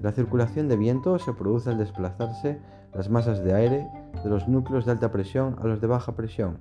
La 0.00 0.12
circulación 0.12 0.68
de 0.68 0.76
viento 0.76 1.18
se 1.18 1.32
produce 1.32 1.70
al 1.70 1.78
desplazarse 1.78 2.60
las 2.94 3.10
masas 3.10 3.42
de 3.44 3.52
aire 3.54 3.86
de 4.22 4.30
los 4.30 4.48
núcleos 4.48 4.86
de 4.86 4.92
alta 4.92 5.10
presión 5.10 5.56
a 5.60 5.66
los 5.66 5.80
de 5.80 5.86
baja 5.86 6.12
presión. 6.12 6.58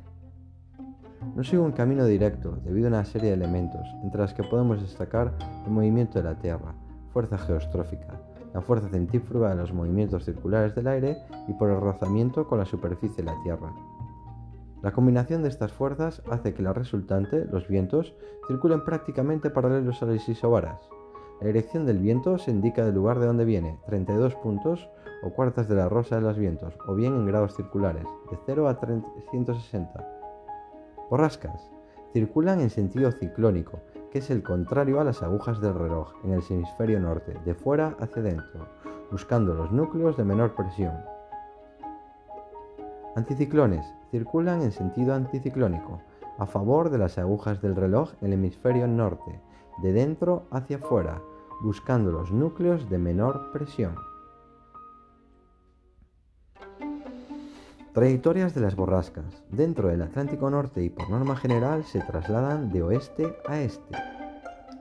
No 1.35 1.43
sigue 1.43 1.59
un 1.59 1.71
camino 1.71 2.05
directo 2.05 2.57
debido 2.63 2.87
a 2.87 2.91
una 2.91 3.05
serie 3.05 3.29
de 3.29 3.35
elementos, 3.35 3.87
entre 4.03 4.21
las 4.21 4.33
que 4.33 4.43
podemos 4.43 4.81
destacar 4.81 5.33
el 5.65 5.71
movimiento 5.71 6.19
de 6.19 6.25
la 6.25 6.35
Tierra, 6.35 6.73
fuerza 7.13 7.37
geostrófica, 7.37 8.19
la 8.53 8.61
fuerza 8.61 8.89
centrífuga 8.89 9.49
de 9.49 9.55
los 9.55 9.73
movimientos 9.73 10.25
circulares 10.25 10.75
del 10.75 10.87
aire 10.87 11.17
y 11.47 11.53
por 11.53 11.69
el 11.69 11.79
rozamiento 11.79 12.47
con 12.47 12.59
la 12.59 12.65
superficie 12.65 13.23
de 13.23 13.31
la 13.31 13.41
Tierra. 13.43 13.73
La 14.81 14.91
combinación 14.91 15.43
de 15.43 15.49
estas 15.49 15.73
fuerzas 15.73 16.21
hace 16.31 16.53
que 16.53 16.63
la 16.63 16.71
resultante, 16.71 17.45
los 17.51 17.67
vientos, 17.67 18.15
circulen 18.47 18.85
prácticamente 18.85 19.49
paralelos 19.49 20.01
a 20.01 20.05
las 20.05 20.27
isobaras. 20.29 20.79
La 21.41 21.47
dirección 21.47 21.85
del 21.85 21.99
viento 21.99 22.37
se 22.37 22.51
indica 22.51 22.85
del 22.85 22.95
lugar 22.95 23.19
de 23.19 23.27
donde 23.27 23.45
viene, 23.45 23.77
32 23.87 24.35
puntos 24.35 24.89
o 25.21 25.31
cuartas 25.31 25.67
de 25.67 25.75
la 25.75 25.89
rosa 25.89 26.15
de 26.15 26.21
los 26.21 26.37
vientos, 26.37 26.77
o 26.87 26.95
bien 26.95 27.13
en 27.13 27.25
grados 27.25 27.55
circulares, 27.55 28.05
de 28.31 28.37
0 28.45 28.69
a 28.69 28.79
360. 28.79 30.07
Borrascas. 31.09 31.69
Circulan 32.13 32.61
en 32.61 32.69
sentido 32.69 33.11
ciclónico, 33.11 33.79
que 34.11 34.19
es 34.19 34.29
el 34.29 34.43
contrario 34.43 34.99
a 34.99 35.03
las 35.03 35.21
agujas 35.23 35.61
del 35.61 35.73
reloj 35.73 36.13
en 36.23 36.33
el 36.33 36.43
hemisferio 36.49 36.99
norte, 36.99 37.35
de 37.45 37.53
fuera 37.53 37.95
hacia 37.99 38.21
dentro, 38.21 38.67
buscando 39.11 39.53
los 39.53 39.71
núcleos 39.71 40.17
de 40.17 40.23
menor 40.23 40.55
presión. 40.55 40.93
Anticiclones 43.15 43.85
circulan 44.11 44.61
en 44.61 44.71
sentido 44.71 45.13
anticiclónico, 45.13 46.01
a 46.37 46.45
favor 46.45 46.89
de 46.89 46.97
las 46.97 47.17
agujas 47.17 47.61
del 47.61 47.75
reloj 47.75 48.11
en 48.21 48.27
el 48.27 48.33
hemisferio 48.33 48.87
norte, 48.87 49.39
de 49.81 49.91
dentro 49.91 50.43
hacia 50.51 50.79
fuera, 50.79 51.21
buscando 51.61 52.11
los 52.11 52.31
núcleos 52.31 52.89
de 52.89 52.97
menor 52.97 53.51
presión. 53.51 54.08
Trayectorias 57.99 58.55
de 58.55 58.61
las 58.61 58.77
borrascas. 58.77 59.43
Dentro 59.51 59.89
del 59.89 60.01
Atlántico 60.01 60.49
Norte 60.49 60.81
y 60.81 60.89
por 60.89 61.09
norma 61.09 61.35
general 61.35 61.83
se 61.83 61.99
trasladan 61.99 62.71
de 62.71 62.81
oeste 62.81 63.35
a 63.45 63.59
este. 63.59 63.93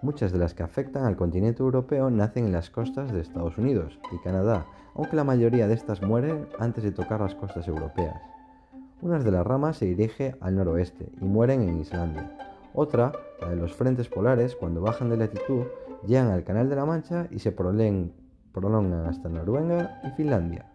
Muchas 0.02 0.30
de 0.30 0.38
las 0.38 0.54
que 0.54 0.62
afectan 0.62 1.04
al 1.04 1.16
continente 1.16 1.60
europeo 1.60 2.10
nacen 2.10 2.44
en 2.44 2.52
las 2.52 2.70
costas 2.70 3.12
de 3.12 3.20
Estados 3.20 3.58
Unidos 3.58 3.98
y 4.12 4.22
Canadá, 4.22 4.66
aunque 4.94 5.16
la 5.16 5.24
mayoría 5.24 5.66
de 5.66 5.74
estas 5.74 6.00
mueren 6.00 6.46
antes 6.60 6.84
de 6.84 6.92
tocar 6.92 7.20
las 7.20 7.34
costas 7.34 7.66
europeas. 7.66 8.22
Una 9.02 9.18
de 9.18 9.32
las 9.32 9.44
ramas 9.44 9.78
se 9.78 9.86
dirige 9.86 10.36
al 10.40 10.54
noroeste 10.54 11.10
y 11.20 11.24
mueren 11.24 11.62
en 11.62 11.80
Islandia. 11.80 12.38
Otra, 12.72 13.10
la 13.40 13.48
de 13.48 13.56
los 13.56 13.74
frentes 13.74 14.08
polares, 14.08 14.54
cuando 14.54 14.80
bajan 14.80 15.10
de 15.10 15.16
latitud, 15.16 15.64
llegan 16.06 16.30
al 16.30 16.44
Canal 16.44 16.68
de 16.70 16.76
la 16.76 16.86
Mancha 16.86 17.26
y 17.32 17.40
se 17.40 17.50
prolongan 17.50 18.12
hasta 19.08 19.28
Noruega 19.28 20.00
y 20.04 20.10
Finlandia. 20.10 20.66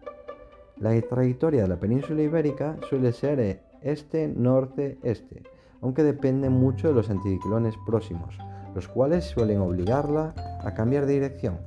La 0.76 1.00
trayectoria 1.00 1.62
de 1.62 1.68
la 1.68 1.76
península 1.76 2.22
ibérica 2.22 2.76
suele 2.88 3.12
ser 3.12 3.62
este-norte-este, 3.80 5.44
aunque 5.80 6.02
depende 6.02 6.50
mucho 6.50 6.88
de 6.88 6.94
los 6.94 7.10
anticiclones 7.10 7.74
próximos, 7.86 8.36
los 8.74 8.88
cuales 8.88 9.24
suelen 9.24 9.60
obligarla 9.60 10.34
a 10.64 10.74
cambiar 10.74 11.06
de 11.06 11.14
dirección. 11.14 11.58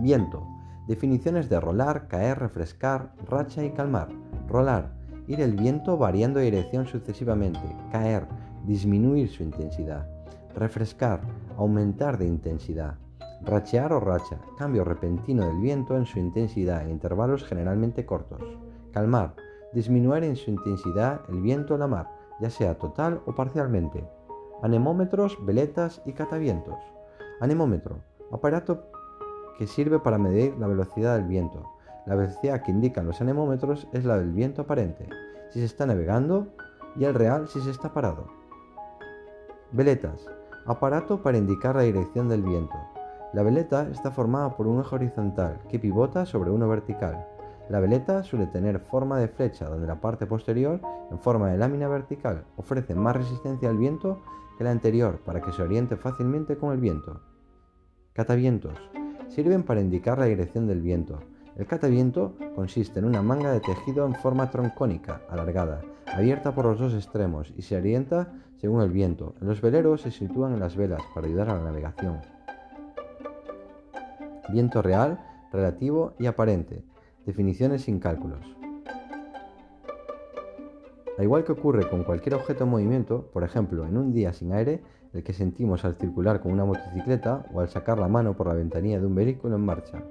Viento. 0.00 0.46
Definiciones 0.88 1.48
de 1.48 1.60
rolar, 1.60 2.08
caer, 2.08 2.38
refrescar, 2.38 3.12
racha 3.28 3.64
y 3.64 3.70
calmar. 3.70 4.08
Rolar. 4.48 4.90
Ir 5.26 5.40
el 5.40 5.54
viento 5.54 5.96
variando 5.96 6.38
de 6.38 6.46
dirección 6.46 6.86
sucesivamente. 6.86 7.60
Caer. 7.92 8.26
Disminuir 8.66 9.30
su 9.30 9.42
intensidad. 9.42 10.19
Refrescar 10.54 11.20
aumentar 11.60 12.16
de 12.16 12.26
intensidad. 12.26 12.94
Rachear 13.42 13.92
o 13.92 14.00
racha, 14.00 14.38
cambio 14.56 14.82
repentino 14.82 15.46
del 15.46 15.58
viento 15.58 15.96
en 15.96 16.06
su 16.06 16.18
intensidad 16.18 16.82
en 16.82 16.90
intervalos 16.90 17.44
generalmente 17.44 18.06
cortos. 18.06 18.42
Calmar, 18.92 19.34
disminuir 19.72 20.24
en 20.24 20.36
su 20.36 20.50
intensidad 20.50 21.20
el 21.28 21.40
viento 21.40 21.74
en 21.74 21.80
la 21.80 21.86
mar, 21.86 22.08
ya 22.40 22.50
sea 22.50 22.78
total 22.78 23.20
o 23.26 23.34
parcialmente. 23.34 24.04
Anemómetros, 24.62 25.38
veletas 25.44 26.02
y 26.06 26.12
catavientos. 26.12 26.78
Anemómetro, 27.40 28.00
aparato 28.32 28.90
que 29.58 29.66
sirve 29.66 29.98
para 29.98 30.18
medir 30.18 30.56
la 30.58 30.66
velocidad 30.66 31.16
del 31.16 31.26
viento. 31.26 31.64
La 32.06 32.14
velocidad 32.14 32.62
que 32.62 32.72
indican 32.72 33.06
los 33.06 33.20
anemómetros 33.20 33.86
es 33.92 34.06
la 34.06 34.18
del 34.18 34.32
viento 34.32 34.62
aparente, 34.62 35.08
si 35.50 35.60
se 35.60 35.66
está 35.66 35.84
navegando, 35.86 36.48
y 36.96 37.04
el 37.04 37.14
real 37.14 37.48
si 37.48 37.60
se 37.60 37.70
está 37.70 37.92
parado. 37.92 38.26
Veletas, 39.72 40.26
Aparato 40.66 41.22
para 41.22 41.38
indicar 41.38 41.76
la 41.76 41.82
dirección 41.82 42.28
del 42.28 42.42
viento. 42.42 42.76
La 43.32 43.42
veleta 43.42 43.88
está 43.90 44.10
formada 44.10 44.56
por 44.56 44.66
un 44.66 44.80
eje 44.80 44.94
horizontal 44.94 45.60
que 45.68 45.78
pivota 45.78 46.26
sobre 46.26 46.50
uno 46.50 46.68
vertical. 46.68 47.26
La 47.68 47.80
veleta 47.80 48.24
suele 48.24 48.46
tener 48.46 48.80
forma 48.80 49.18
de 49.18 49.28
flecha 49.28 49.68
donde 49.68 49.86
la 49.86 50.00
parte 50.00 50.26
posterior, 50.26 50.80
en 51.10 51.18
forma 51.18 51.48
de 51.48 51.58
lámina 51.58 51.88
vertical, 51.88 52.44
ofrece 52.56 52.94
más 52.94 53.16
resistencia 53.16 53.70
al 53.70 53.78
viento 53.78 54.20
que 54.58 54.64
la 54.64 54.72
anterior 54.72 55.20
para 55.24 55.40
que 55.40 55.52
se 55.52 55.62
oriente 55.62 55.96
fácilmente 55.96 56.56
con 56.56 56.72
el 56.72 56.80
viento. 56.80 57.20
Catavientos. 58.12 58.76
Sirven 59.28 59.62
para 59.62 59.80
indicar 59.80 60.18
la 60.18 60.24
dirección 60.24 60.66
del 60.66 60.82
viento. 60.82 61.20
El 61.56 61.66
cataviento 61.66 62.34
consiste 62.56 62.98
en 62.98 63.04
una 63.04 63.22
manga 63.22 63.52
de 63.52 63.60
tejido 63.60 64.04
en 64.04 64.14
forma 64.16 64.50
troncónica, 64.50 65.22
alargada, 65.30 65.82
abierta 66.06 66.54
por 66.54 66.64
los 66.64 66.78
dos 66.78 66.94
extremos 66.94 67.52
y 67.56 67.62
se 67.62 67.76
orienta 67.76 68.32
según 68.60 68.82
el 68.82 68.90
viento. 68.90 69.34
los 69.40 69.62
veleros 69.62 70.02
se 70.02 70.10
sitúan 70.10 70.52
en 70.52 70.60
las 70.60 70.76
velas 70.76 71.02
para 71.14 71.26
ayudar 71.26 71.48
a 71.48 71.54
la 71.54 71.64
navegación. 71.64 72.20
Viento 74.52 74.82
real, 74.82 75.18
relativo 75.50 76.12
y 76.18 76.26
aparente. 76.26 76.84
Definiciones 77.24 77.82
sin 77.82 78.00
cálculos. 78.00 78.40
Al 81.16 81.24
igual 81.24 81.44
que 81.44 81.52
ocurre 81.52 81.88
con 81.88 82.04
cualquier 82.04 82.34
objeto 82.34 82.64
en 82.64 82.70
movimiento, 82.70 83.30
por 83.32 83.44
ejemplo, 83.44 83.86
en 83.86 83.96
un 83.96 84.12
día 84.12 84.32
sin 84.32 84.52
aire, 84.52 84.82
el 85.14 85.22
que 85.22 85.32
sentimos 85.32 85.84
al 85.84 85.96
circular 85.96 86.40
con 86.40 86.52
una 86.52 86.64
motocicleta 86.64 87.46
o 87.52 87.60
al 87.60 87.68
sacar 87.68 87.98
la 87.98 88.08
mano 88.08 88.36
por 88.36 88.46
la 88.46 88.54
ventanilla 88.54 89.00
de 89.00 89.06
un 89.06 89.14
vehículo 89.14 89.56
en 89.56 89.64
marcha. 89.64 90.02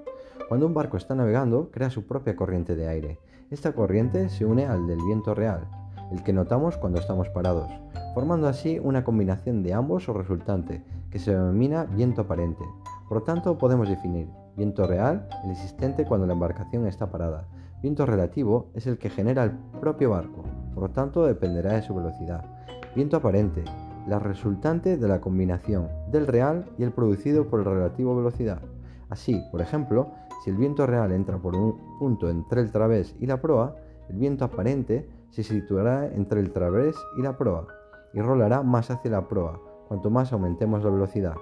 Cuando 0.48 0.66
un 0.66 0.74
barco 0.74 0.98
está 0.98 1.14
navegando, 1.14 1.70
crea 1.72 1.90
su 1.90 2.06
propia 2.08 2.36
corriente 2.36 2.76
de 2.76 2.88
aire. 2.88 3.20
Esta 3.52 3.74
corriente 3.74 4.30
se 4.30 4.46
une 4.46 4.66
al 4.66 4.88
del 4.88 5.00
viento 5.06 5.36
real, 5.36 5.68
el 6.12 6.24
que 6.24 6.34
notamos 6.34 6.78
cuando 6.78 7.00
estamos 7.00 7.30
parados, 7.30 7.72
formando 8.14 8.48
así 8.48 8.80
una 8.80 9.04
combinación 9.04 9.64
de 9.64 9.74
ambos 9.74 10.08
o 10.10 10.14
resultante, 10.14 10.84
que 11.10 11.20
se 11.20 11.32
denomina 11.32 11.86
viento 11.86 12.22
aparente. 12.22 12.64
Por 13.08 13.24
tanto, 13.24 13.58
podemos 13.58 13.90
definir 13.90 14.28
viento 14.56 14.86
real, 14.86 15.28
el 15.44 15.52
existente 15.52 16.06
cuando 16.06 16.28
la 16.28 16.34
embarcación 16.34 16.86
está 16.86 17.10
parada, 17.10 17.48
Viento 17.82 18.06
relativo 18.06 18.68
es 18.74 18.88
el 18.88 18.98
que 18.98 19.10
genera 19.10 19.46
el 19.46 19.52
propio 19.80 20.10
barco, 20.10 20.44
por 20.74 20.84
lo 20.84 20.90
tanto 20.90 21.26
dependerá 21.26 21.76
de 21.76 21.82
su 21.82 21.96
velocidad. 21.96 22.44
Viento 22.94 23.16
aparente, 23.16 23.64
la 24.06 24.20
resultante 24.20 24.98
de 24.98 25.08
la 25.08 25.22
combinación 25.22 25.88
del 26.12 26.28
real 26.28 26.66
y 26.78 26.84
el 26.84 26.92
producido 26.92 27.48
por 27.48 27.62
el 27.62 27.66
relativo 27.66 28.18
velocidad. 28.18 28.60
Así, 29.10 29.42
por 29.50 29.62
ejemplo, 29.62 30.12
si 30.44 30.50
el 30.50 30.58
viento 30.58 30.86
real 30.88 31.14
entra 31.14 31.38
por 31.38 31.56
un 31.56 31.78
punto 32.00 32.30
entre 32.30 32.60
el 32.62 32.72
través 32.72 33.16
y 33.18 33.28
la 33.28 33.40
proa, 33.40 33.76
el 34.10 34.18
viento 34.18 34.44
aparente 34.44 35.08
se 35.30 35.44
situará 35.44 36.08
entre 36.08 36.42
el 36.42 36.52
través 36.52 36.98
y 37.18 37.22
la 37.22 37.38
proa 37.38 37.79
y 38.14 38.22
rolará 38.22 38.64
más 38.64 38.92
hacia 38.92 39.12
la 39.12 39.28
proa, 39.28 39.60
cuanto 39.88 40.10
más 40.10 40.32
aumentemos 40.34 40.84
la 40.84 40.90
velocidad. 40.90 41.36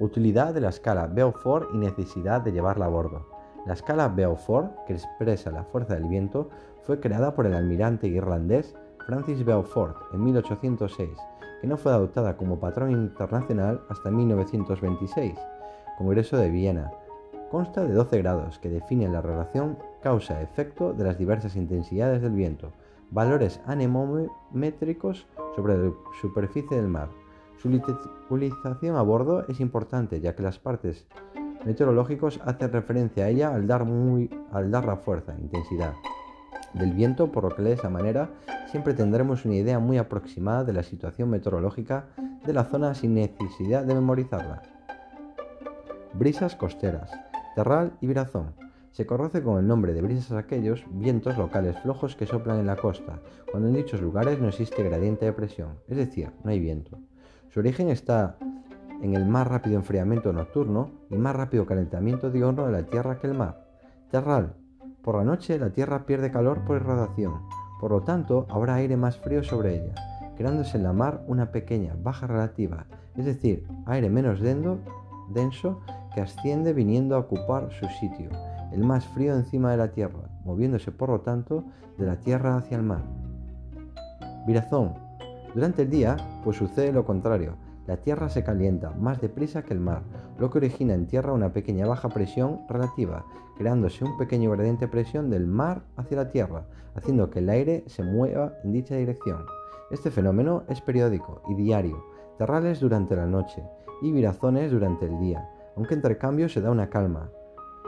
Utilidad 0.00 0.54
de 0.54 0.60
la 0.60 0.68
escala 0.68 1.06
Beaufort 1.06 1.70
y 1.74 1.78
necesidad 1.78 2.40
de 2.40 2.52
llevarla 2.52 2.86
a 2.86 2.88
bordo. 2.88 3.26
La 3.66 3.72
escala 3.72 4.08
Beaufort, 4.08 4.84
que 4.86 4.92
expresa 4.92 5.50
la 5.50 5.64
fuerza 5.64 5.94
del 5.94 6.04
viento, 6.04 6.50
fue 6.82 7.00
creada 7.00 7.34
por 7.34 7.46
el 7.46 7.54
almirante 7.54 8.06
irlandés 8.06 8.76
Francis 9.06 9.44
Beaufort 9.44 9.96
en 10.12 10.22
1806, 10.22 11.10
que 11.60 11.66
no 11.66 11.76
fue 11.76 11.92
adoptada 11.92 12.36
como 12.36 12.60
patrón 12.60 12.92
internacional 12.92 13.82
hasta 13.88 14.10
1926, 14.10 15.34
Congreso 15.98 16.36
de 16.36 16.50
Viena. 16.50 16.92
Consta 17.50 17.82
de 17.82 17.92
12 17.92 18.18
grados 18.18 18.58
que 18.58 18.68
definen 18.68 19.12
la 19.12 19.22
relación 19.22 19.78
causa-efecto 20.02 20.92
de 20.92 21.04
las 21.04 21.18
diversas 21.18 21.56
intensidades 21.56 22.22
del 22.22 22.32
viento, 22.32 22.72
valores 23.10 23.60
anemométricos 23.66 25.26
sobre 25.54 25.78
la 25.78 25.92
superficie 26.20 26.76
del 26.76 26.88
mar. 26.88 27.08
Su 27.58 27.68
utilización 28.30 28.96
a 28.96 29.02
bordo 29.02 29.46
es 29.48 29.60
importante 29.60 30.20
ya 30.20 30.36
que 30.36 30.42
las 30.42 30.58
partes 30.58 31.06
meteorológicos 31.64 32.40
hacen 32.44 32.72
referencia 32.72 33.24
a 33.24 33.28
ella 33.28 33.54
al 33.54 33.66
dar, 33.66 33.84
al 34.52 34.70
dar 34.70 34.84
la 34.84 34.96
fuerza, 34.96 35.34
intensidad 35.38 35.94
del 36.74 36.92
viento, 36.92 37.32
por 37.32 37.44
lo 37.44 37.50
que 37.50 37.62
de 37.62 37.72
esa 37.72 37.88
manera 37.88 38.30
siempre 38.70 38.94
tendremos 38.94 39.44
una 39.44 39.56
idea 39.56 39.78
muy 39.78 39.98
aproximada 39.98 40.64
de 40.64 40.72
la 40.72 40.82
situación 40.82 41.30
meteorológica 41.30 42.06
de 42.44 42.52
la 42.52 42.64
zona 42.64 42.94
sin 42.94 43.14
necesidad 43.14 43.84
de 43.84 43.94
memorizarla. 43.94 44.62
Brisas 46.14 46.54
costeras, 46.54 47.10
terral 47.54 47.92
y 48.00 48.06
virazón. 48.06 48.54
Se 48.92 49.06
conoce 49.06 49.42
con 49.42 49.58
el 49.58 49.66
nombre 49.66 49.92
de 49.92 50.02
brisas 50.02 50.32
aquellos 50.32 50.84
vientos 50.90 51.36
locales 51.38 51.78
flojos 51.80 52.16
que 52.16 52.26
soplan 52.26 52.58
en 52.58 52.66
la 52.66 52.76
costa, 52.76 53.20
cuando 53.50 53.68
en 53.68 53.74
dichos 53.74 54.00
lugares 54.00 54.40
no 54.40 54.48
existe 54.48 54.82
gradiente 54.82 55.24
de 55.24 55.32
presión, 55.32 55.78
es 55.86 55.96
decir, 55.96 56.30
no 56.42 56.50
hay 56.50 56.58
viento. 56.58 56.98
Su 57.50 57.60
origen 57.60 57.88
está 57.88 58.36
en 59.02 59.14
el 59.14 59.24
más 59.26 59.46
rápido 59.46 59.76
enfriamiento 59.76 60.32
nocturno 60.32 60.90
y 61.10 61.16
más 61.16 61.36
rápido 61.36 61.66
calentamiento 61.66 62.30
diurno 62.30 62.66
de 62.66 62.72
la 62.72 62.82
Tierra 62.82 63.18
que 63.18 63.28
el 63.28 63.34
mar. 63.34 63.68
Terral. 64.10 64.54
Por 65.02 65.16
la 65.16 65.24
noche 65.24 65.58
la 65.58 65.70
Tierra 65.70 66.04
pierde 66.04 66.32
calor 66.32 66.64
por 66.64 66.76
irradiación, 66.76 67.42
por 67.80 67.92
lo 67.92 68.02
tanto 68.02 68.46
habrá 68.50 68.74
aire 68.74 68.96
más 68.96 69.16
frío 69.18 69.42
sobre 69.44 69.76
ella, 69.76 69.94
creándose 70.36 70.76
en 70.76 70.82
la 70.82 70.92
mar 70.92 71.22
una 71.28 71.52
pequeña 71.52 71.94
baja 72.02 72.26
relativa, 72.26 72.86
es 73.16 73.24
decir, 73.24 73.66
aire 73.86 74.10
menos 74.10 74.40
denso 74.40 75.80
que 76.14 76.20
asciende 76.20 76.72
viniendo 76.72 77.16
a 77.16 77.20
ocupar 77.20 77.70
su 77.72 77.86
sitio, 78.00 78.30
el 78.72 78.84
más 78.84 79.06
frío 79.06 79.34
encima 79.34 79.70
de 79.70 79.76
la 79.76 79.92
Tierra, 79.92 80.28
moviéndose 80.44 80.92
por 80.92 81.08
lo 81.10 81.20
tanto 81.20 81.64
de 81.96 82.06
la 82.06 82.16
Tierra 82.16 82.56
hacia 82.56 82.76
el 82.76 82.82
mar. 82.82 83.02
Virazón. 84.46 84.94
Durante 85.54 85.82
el 85.82 85.90
día, 85.90 86.16
pues 86.44 86.56
sucede 86.56 86.92
lo 86.92 87.04
contrario, 87.04 87.56
la 87.86 87.96
Tierra 87.96 88.28
se 88.28 88.44
calienta 88.44 88.90
más 88.90 89.20
deprisa 89.20 89.62
que 89.62 89.72
el 89.72 89.80
mar, 89.80 90.02
lo 90.38 90.50
que 90.50 90.58
origina 90.58 90.92
en 90.92 91.06
Tierra 91.06 91.32
una 91.32 91.52
pequeña 91.54 91.86
baja 91.86 92.10
presión 92.10 92.60
relativa, 92.68 93.24
creándose 93.56 94.04
un 94.04 94.16
pequeño 94.18 94.50
gradiente 94.50 94.84
de 94.84 94.92
presión 94.92 95.30
del 95.30 95.46
mar 95.46 95.82
hacia 95.96 96.18
la 96.18 96.28
Tierra, 96.28 96.64
haciendo 96.94 97.30
que 97.30 97.38
el 97.38 97.48
aire 97.48 97.84
se 97.86 98.02
mueva 98.02 98.52
en 98.62 98.72
dicha 98.72 98.94
dirección. 98.94 99.46
Este 99.90 100.10
fenómeno 100.10 100.64
es 100.68 100.82
periódico 100.82 101.40
y 101.48 101.54
diario, 101.54 102.04
terrales 102.36 102.78
durante 102.78 103.16
la 103.16 103.24
noche 103.24 103.62
y 104.02 104.12
virazones 104.12 104.70
durante 104.70 105.06
el 105.06 105.18
día, 105.18 105.48
aunque 105.74 105.94
entre 105.94 106.18
cambios 106.18 106.52
se 106.52 106.60
da 106.60 106.70
una 106.70 106.90
calma. 106.90 107.30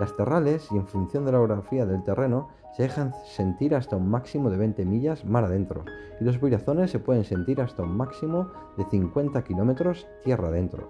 Las 0.01 0.17
terrales, 0.17 0.67
y 0.73 0.77
en 0.77 0.87
función 0.87 1.27
de 1.27 1.33
la 1.33 1.41
orografía 1.41 1.85
del 1.85 2.03
terreno, 2.03 2.49
se 2.75 2.85
dejan 2.85 3.13
sentir 3.27 3.75
hasta 3.75 3.97
un 3.97 4.09
máximo 4.09 4.49
de 4.49 4.57
20 4.57 4.87
millas 4.87 5.27
mar 5.27 5.45
adentro, 5.45 5.85
y 6.19 6.25
los 6.25 6.41
virazones 6.41 6.91
se 6.91 7.01
pueden 7.01 7.23
sentir 7.23 7.61
hasta 7.61 7.83
un 7.83 7.99
máximo 7.99 8.49
de 8.79 8.85
50 8.87 9.45
kilómetros 9.45 10.09
tierra 10.25 10.49
adentro. 10.49 10.89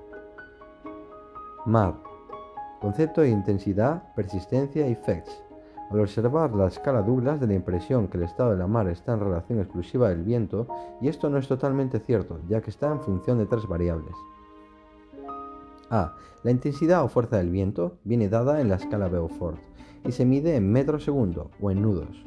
Mar. 1.66 1.96
Concepto 2.80 3.22
de 3.22 3.30
intensidad, 3.30 4.14
persistencia 4.14 4.86
y 4.86 4.94
FEX. 4.94 5.42
Al 5.90 5.98
observar 5.98 6.54
la 6.54 6.68
escala 6.68 7.02
Douglas 7.02 7.40
de 7.40 7.48
la 7.48 7.54
impresión 7.54 8.06
que 8.06 8.16
el 8.16 8.22
estado 8.22 8.52
de 8.52 8.58
la 8.58 8.68
mar 8.68 8.86
está 8.86 9.14
en 9.14 9.20
relación 9.20 9.58
exclusiva 9.58 10.08
del 10.08 10.22
viento, 10.22 10.68
y 11.00 11.08
esto 11.08 11.28
no 11.28 11.38
es 11.38 11.48
totalmente 11.48 11.98
cierto, 11.98 12.38
ya 12.46 12.60
que 12.60 12.70
está 12.70 12.92
en 12.92 13.00
función 13.00 13.38
de 13.38 13.46
tres 13.46 13.66
variables. 13.66 14.14
A. 15.90 16.14
La 16.42 16.50
intensidad 16.50 17.04
o 17.04 17.08
fuerza 17.08 17.36
del 17.36 17.50
viento 17.50 17.98
viene 18.04 18.28
dada 18.28 18.60
en 18.60 18.68
la 18.68 18.76
escala 18.76 19.08
Beaufort 19.08 19.58
y 20.06 20.12
se 20.12 20.24
mide 20.24 20.56
en 20.56 20.70
metros 20.70 21.04
segundo 21.04 21.50
o 21.60 21.70
en 21.70 21.82
nudos. 21.82 22.24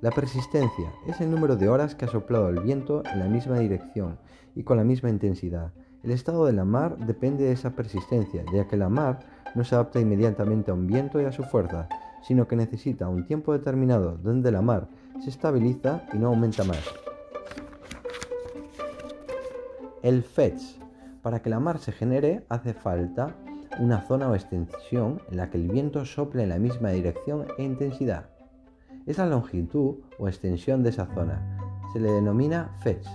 La 0.00 0.10
persistencia 0.10 0.92
es 1.06 1.20
el 1.20 1.30
número 1.30 1.56
de 1.56 1.68
horas 1.68 1.94
que 1.94 2.06
ha 2.06 2.08
soplado 2.08 2.48
el 2.48 2.60
viento 2.60 3.02
en 3.12 3.18
la 3.18 3.26
misma 3.26 3.58
dirección 3.58 4.18
y 4.54 4.64
con 4.64 4.76
la 4.76 4.84
misma 4.84 5.10
intensidad. 5.10 5.72
El 6.02 6.10
estado 6.10 6.46
de 6.46 6.52
la 6.52 6.64
mar 6.64 6.96
depende 6.98 7.44
de 7.44 7.52
esa 7.52 7.70
persistencia, 7.70 8.44
ya 8.52 8.66
que 8.66 8.76
la 8.76 8.88
mar 8.88 9.20
no 9.54 9.62
se 9.62 9.74
adapta 9.74 10.00
inmediatamente 10.00 10.70
a 10.70 10.74
un 10.74 10.86
viento 10.86 11.20
y 11.20 11.24
a 11.24 11.32
su 11.32 11.44
fuerza, 11.44 11.88
sino 12.22 12.48
que 12.48 12.56
necesita 12.56 13.08
un 13.08 13.26
tiempo 13.26 13.52
determinado 13.52 14.16
donde 14.16 14.50
la 14.50 14.62
mar 14.62 14.88
se 15.22 15.30
estabiliza 15.30 16.04
y 16.12 16.18
no 16.18 16.28
aumenta 16.28 16.64
más. 16.64 16.82
El 20.02 20.24
FETS 20.24 20.81
para 21.22 21.40
que 21.40 21.50
la 21.50 21.60
mar 21.60 21.78
se 21.78 21.92
genere 21.92 22.44
hace 22.48 22.74
falta 22.74 23.34
una 23.78 24.00
zona 24.02 24.28
o 24.28 24.34
extensión 24.34 25.22
en 25.30 25.36
la 25.38 25.48
que 25.48 25.56
el 25.56 25.68
viento 25.68 26.04
sople 26.04 26.42
en 26.42 26.50
la 26.50 26.58
misma 26.58 26.90
dirección 26.90 27.46
e 27.56 27.62
intensidad. 27.62 28.26
Es 29.06 29.18
la 29.18 29.26
longitud 29.26 29.96
o 30.18 30.28
extensión 30.28 30.82
de 30.82 30.90
esa 30.90 31.06
zona. 31.06 31.58
Se 31.92 32.00
le 32.00 32.12
denomina 32.12 32.70
fetch. 32.82 33.06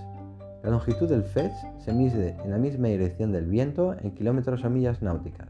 La 0.64 0.72
longitud 0.72 1.08
del 1.08 1.24
fetch 1.24 1.54
se 1.78 1.94
mide 1.94 2.36
en 2.44 2.52
la 2.52 2.58
misma 2.58 2.88
dirección 2.88 3.32
del 3.32 3.46
viento 3.46 3.96
en 4.02 4.12
kilómetros 4.12 4.64
o 4.64 4.70
millas 4.70 5.02
náuticas. 5.02 5.50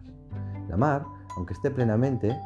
La 0.68 0.78
mar, 0.78 1.06
aunque 1.36 1.54
esté 1.54 1.72
plenamente, 1.72 2.38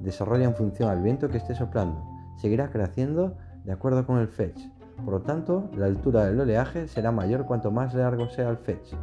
desarrolla 0.00 0.44
en 0.44 0.54
función 0.54 0.88
al 0.88 1.02
viento 1.02 1.28
que 1.28 1.38
esté 1.38 1.54
soplando. 1.54 2.02
Seguirá 2.36 2.70
creciendo 2.70 3.36
de 3.64 3.72
acuerdo 3.72 4.06
con 4.06 4.18
el 4.18 4.28
fetch. 4.28 4.60
Por 5.04 5.14
lo 5.14 5.22
tanto, 5.22 5.70
la 5.76 5.86
altura 5.86 6.26
del 6.26 6.40
oleaje 6.40 6.86
será 6.86 7.10
mayor 7.10 7.46
cuanto 7.46 7.70
más 7.70 7.94
largo 7.94 8.28
sea 8.30 8.48
el 8.48 8.58
fetch. 8.58 8.94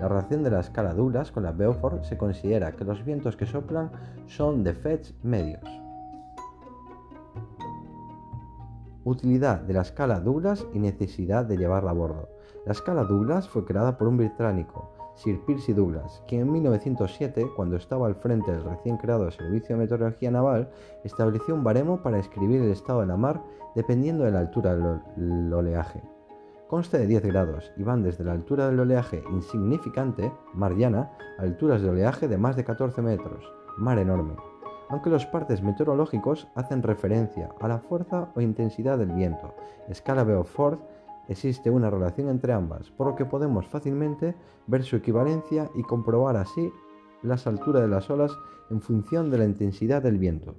La 0.00 0.08
relación 0.08 0.42
de 0.42 0.50
la 0.50 0.60
escala 0.60 0.94
Douglas 0.94 1.30
con 1.30 1.42
la 1.42 1.52
Beaufort 1.52 2.04
se 2.04 2.16
considera 2.16 2.72
que 2.72 2.86
los 2.86 3.04
vientos 3.04 3.36
que 3.36 3.44
soplan 3.44 3.90
son 4.26 4.64
de 4.64 4.72
fetch 4.72 5.12
medios. 5.22 5.62
Utilidad 9.04 9.60
de 9.60 9.74
la 9.74 9.82
escala 9.82 10.20
Douglas 10.20 10.66
y 10.72 10.78
necesidad 10.78 11.44
de 11.44 11.58
llevarla 11.58 11.90
a 11.90 11.94
bordo. 11.94 12.30
La 12.64 12.72
escala 12.72 13.04
Douglas 13.04 13.46
fue 13.46 13.66
creada 13.66 13.98
por 13.98 14.08
un 14.08 14.16
británico, 14.16 14.90
Sir 15.16 15.38
Percy 15.44 15.74
Douglas, 15.74 16.22
quien 16.26 16.42
en 16.42 16.52
1907, 16.52 17.50
cuando 17.54 17.76
estaba 17.76 18.06
al 18.06 18.14
frente 18.14 18.52
del 18.52 18.64
recién 18.64 18.96
creado 18.96 19.30
Servicio 19.30 19.76
de 19.76 19.82
Meteorología 19.82 20.30
Naval, 20.30 20.70
estableció 21.04 21.54
un 21.54 21.62
baremo 21.62 22.02
para 22.02 22.18
escribir 22.18 22.62
el 22.62 22.70
estado 22.70 23.02
de 23.02 23.06
la 23.06 23.18
mar 23.18 23.42
dependiendo 23.74 24.24
de 24.24 24.30
la 24.30 24.38
altura 24.38 25.02
del 25.16 25.52
oleaje. 25.52 26.02
Consta 26.70 26.98
de 26.98 27.08
10 27.08 27.24
grados 27.24 27.72
y 27.76 27.82
van 27.82 28.04
desde 28.04 28.22
la 28.22 28.30
altura 28.30 28.68
del 28.68 28.78
oleaje 28.78 29.24
insignificante, 29.32 30.32
mar 30.54 30.76
llana, 30.76 31.10
a 31.36 31.42
alturas 31.42 31.82
de 31.82 31.90
oleaje 31.90 32.28
de 32.28 32.38
más 32.38 32.54
de 32.54 32.62
14 32.62 33.02
metros, 33.02 33.44
mar 33.76 33.98
enorme. 33.98 34.36
Aunque 34.88 35.10
los 35.10 35.26
partes 35.26 35.64
meteorológicos 35.64 36.46
hacen 36.54 36.84
referencia 36.84 37.48
a 37.58 37.66
la 37.66 37.80
fuerza 37.80 38.30
o 38.36 38.40
intensidad 38.40 38.98
del 38.98 39.10
viento, 39.10 39.52
escala 39.88 40.22
Beaufort, 40.22 40.80
existe 41.26 41.70
una 41.70 41.90
relación 41.90 42.28
entre 42.28 42.52
ambas, 42.52 42.88
por 42.92 43.08
lo 43.08 43.16
que 43.16 43.24
podemos 43.24 43.66
fácilmente 43.66 44.36
ver 44.68 44.84
su 44.84 44.94
equivalencia 44.94 45.68
y 45.74 45.82
comprobar 45.82 46.36
así 46.36 46.72
las 47.24 47.48
alturas 47.48 47.82
de 47.82 47.88
las 47.88 48.08
olas 48.10 48.30
en 48.70 48.80
función 48.80 49.28
de 49.28 49.38
la 49.38 49.44
intensidad 49.44 50.02
del 50.02 50.18
viento. 50.18 50.54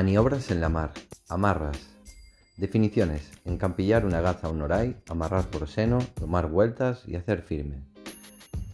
Maniobras 0.00 0.50
en 0.50 0.62
la 0.62 0.70
mar. 0.70 0.92
Amarras. 1.28 1.76
Definiciones. 2.56 3.32
Encampillar 3.44 4.06
una 4.06 4.22
gaza 4.22 4.46
a 4.46 4.50
un 4.50 4.62
oray, 4.62 4.96
amarrar 5.10 5.50
por 5.50 5.68
seno, 5.68 5.98
tomar 6.18 6.46
vueltas 6.46 7.02
y 7.06 7.16
hacer 7.16 7.42
firme. 7.42 7.84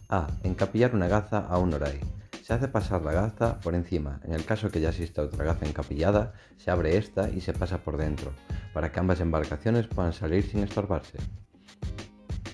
A. 0.07 0.27
Encapillar 0.43 0.95
una 0.95 1.09
gaza 1.09 1.39
a 1.39 1.57
un 1.57 1.73
oray. 1.73 1.99
Se 2.43 2.53
hace 2.53 2.69
pasar 2.69 3.01
la 3.01 3.11
gaza 3.11 3.59
por 3.59 3.75
encima. 3.75 4.21
En 4.23 4.31
el 4.31 4.45
caso 4.45 4.71
que 4.71 4.79
ya 4.79 4.87
exista 4.87 5.21
otra 5.21 5.43
gaza 5.43 5.65
encapillada, 5.65 6.31
se 6.55 6.71
abre 6.71 6.95
esta 6.95 7.29
y 7.29 7.41
se 7.41 7.51
pasa 7.51 7.79
por 7.79 7.97
dentro, 7.97 8.31
para 8.73 8.93
que 8.93 9.01
ambas 9.01 9.19
embarcaciones 9.19 9.85
puedan 9.85 10.13
salir 10.13 10.49
sin 10.49 10.63
estorbarse. 10.63 11.17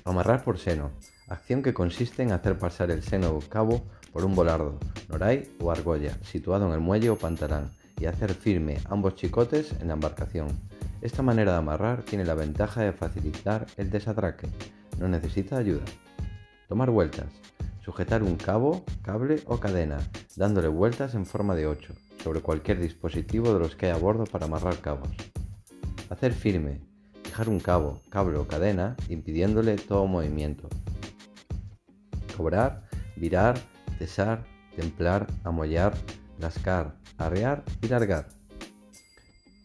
Amarrar 0.04 0.44
por 0.44 0.58
seno. 0.58 0.90
Acción 1.28 1.62
que 1.62 1.76
consiste 1.76 2.24
en 2.24 2.32
hacer 2.32 2.58
pasar 2.58 2.90
el 2.90 3.04
seno 3.04 3.36
o 3.36 3.40
cabo 3.40 3.84
por 4.12 4.26
un 4.26 4.34
volardo, 4.34 4.80
noray 5.10 5.58
o 5.60 5.70
argolla, 5.70 6.18
situado 6.24 6.66
en 6.66 6.74
el 6.74 6.80
muelle 6.80 7.12
o 7.12 7.18
pantalán, 7.18 7.70
y 8.00 8.06
hacer 8.06 8.34
firme 8.34 8.78
ambos 8.90 9.16
chicotes 9.16 9.74
en 9.80 9.88
la 9.88 9.94
embarcación. 9.94 10.48
Esta 11.02 11.22
manera 11.22 11.52
de 11.52 11.58
amarrar 11.58 12.04
tiene 12.04 12.26
la 12.26 12.34
ventaja 12.34 12.82
de 12.82 12.94
facilitar 12.94 13.66
el 13.78 13.90
desatraque. 13.90 14.48
No 15.00 15.08
necesita 15.08 15.58
ayuda. 15.58 15.84
Tomar 16.68 16.92
vueltas. 16.92 17.28
Sujetar 17.84 18.24
un 18.24 18.38
cabo, 18.38 18.86
cable 19.02 19.44
o 19.46 19.60
cadena, 19.60 20.00
dándole 20.38 20.70
vueltas 20.70 21.16
en 21.16 21.26
forma 21.26 21.56
de 21.56 21.68
8 21.68 21.94
sobre 22.24 22.40
cualquier 22.40 22.80
dispositivo 22.80 23.54
de 23.54 23.60
los 23.60 23.76
que 23.76 23.88
hay 23.88 23.92
a 23.92 23.98
bordo 23.98 24.24
para 24.24 24.46
amarrar 24.46 24.78
cabos. 24.80 25.10
Hacer 26.10 26.34
firme. 26.34 26.80
Dejar 27.24 27.50
un 27.50 27.60
cabo, 27.60 28.02
cable 28.10 28.38
o 28.38 28.48
cadena 28.48 28.96
impidiéndole 29.10 29.76
todo 29.76 30.08
movimiento. 30.08 30.70
Cobrar, 32.38 32.88
virar, 33.18 33.60
cesar, 33.98 34.46
templar, 34.76 35.28
amollar, 35.44 35.94
lascar, 36.40 36.96
arrear 37.18 37.64
y 37.82 37.88
largar. 37.88 38.28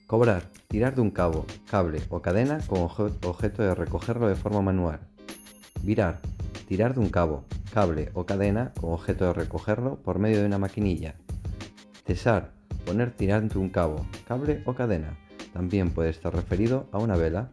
Cobrar, 0.06 0.44
tirar 0.68 0.94
de 0.94 1.02
un 1.02 1.10
cabo, 1.10 1.44
cable 1.70 2.00
o 2.08 2.22
cadena 2.22 2.60
con 2.66 2.80
objeto 2.80 3.62
de 3.62 3.74
recogerlo 3.74 4.28
de 4.28 4.36
forma 4.36 4.62
manual. 4.62 5.00
Virar, 5.82 6.20
tirar 6.66 6.94
de 6.94 7.00
un 7.00 7.10
cabo, 7.10 7.44
cable 7.72 8.10
o 8.14 8.24
cadena 8.24 8.72
con 8.80 8.92
objeto 8.92 9.26
de 9.26 9.32
recogerlo 9.34 9.96
por 9.96 10.18
medio 10.18 10.40
de 10.40 10.46
una 10.46 10.58
maquinilla. 10.58 11.14
Cesar, 12.06 12.52
poner 12.86 13.10
tirante 13.10 13.58
un 13.58 13.68
cabo, 13.68 14.06
cable 14.26 14.62
o 14.64 14.74
cadena. 14.74 15.16
También 15.52 15.90
puede 15.90 16.10
estar 16.10 16.34
referido 16.34 16.88
a 16.92 16.98
una 16.98 17.16
vela. 17.16 17.50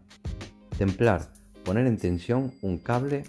Templar, 0.77 1.29
poner 1.63 1.87
en 1.87 1.97
tensión 1.97 2.53
un 2.61 2.77
cable, 2.77 3.23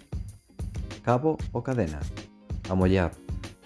cabo 1.03 1.37
o 1.51 1.63
cadena. 1.63 1.99
Amollar, 2.69 3.11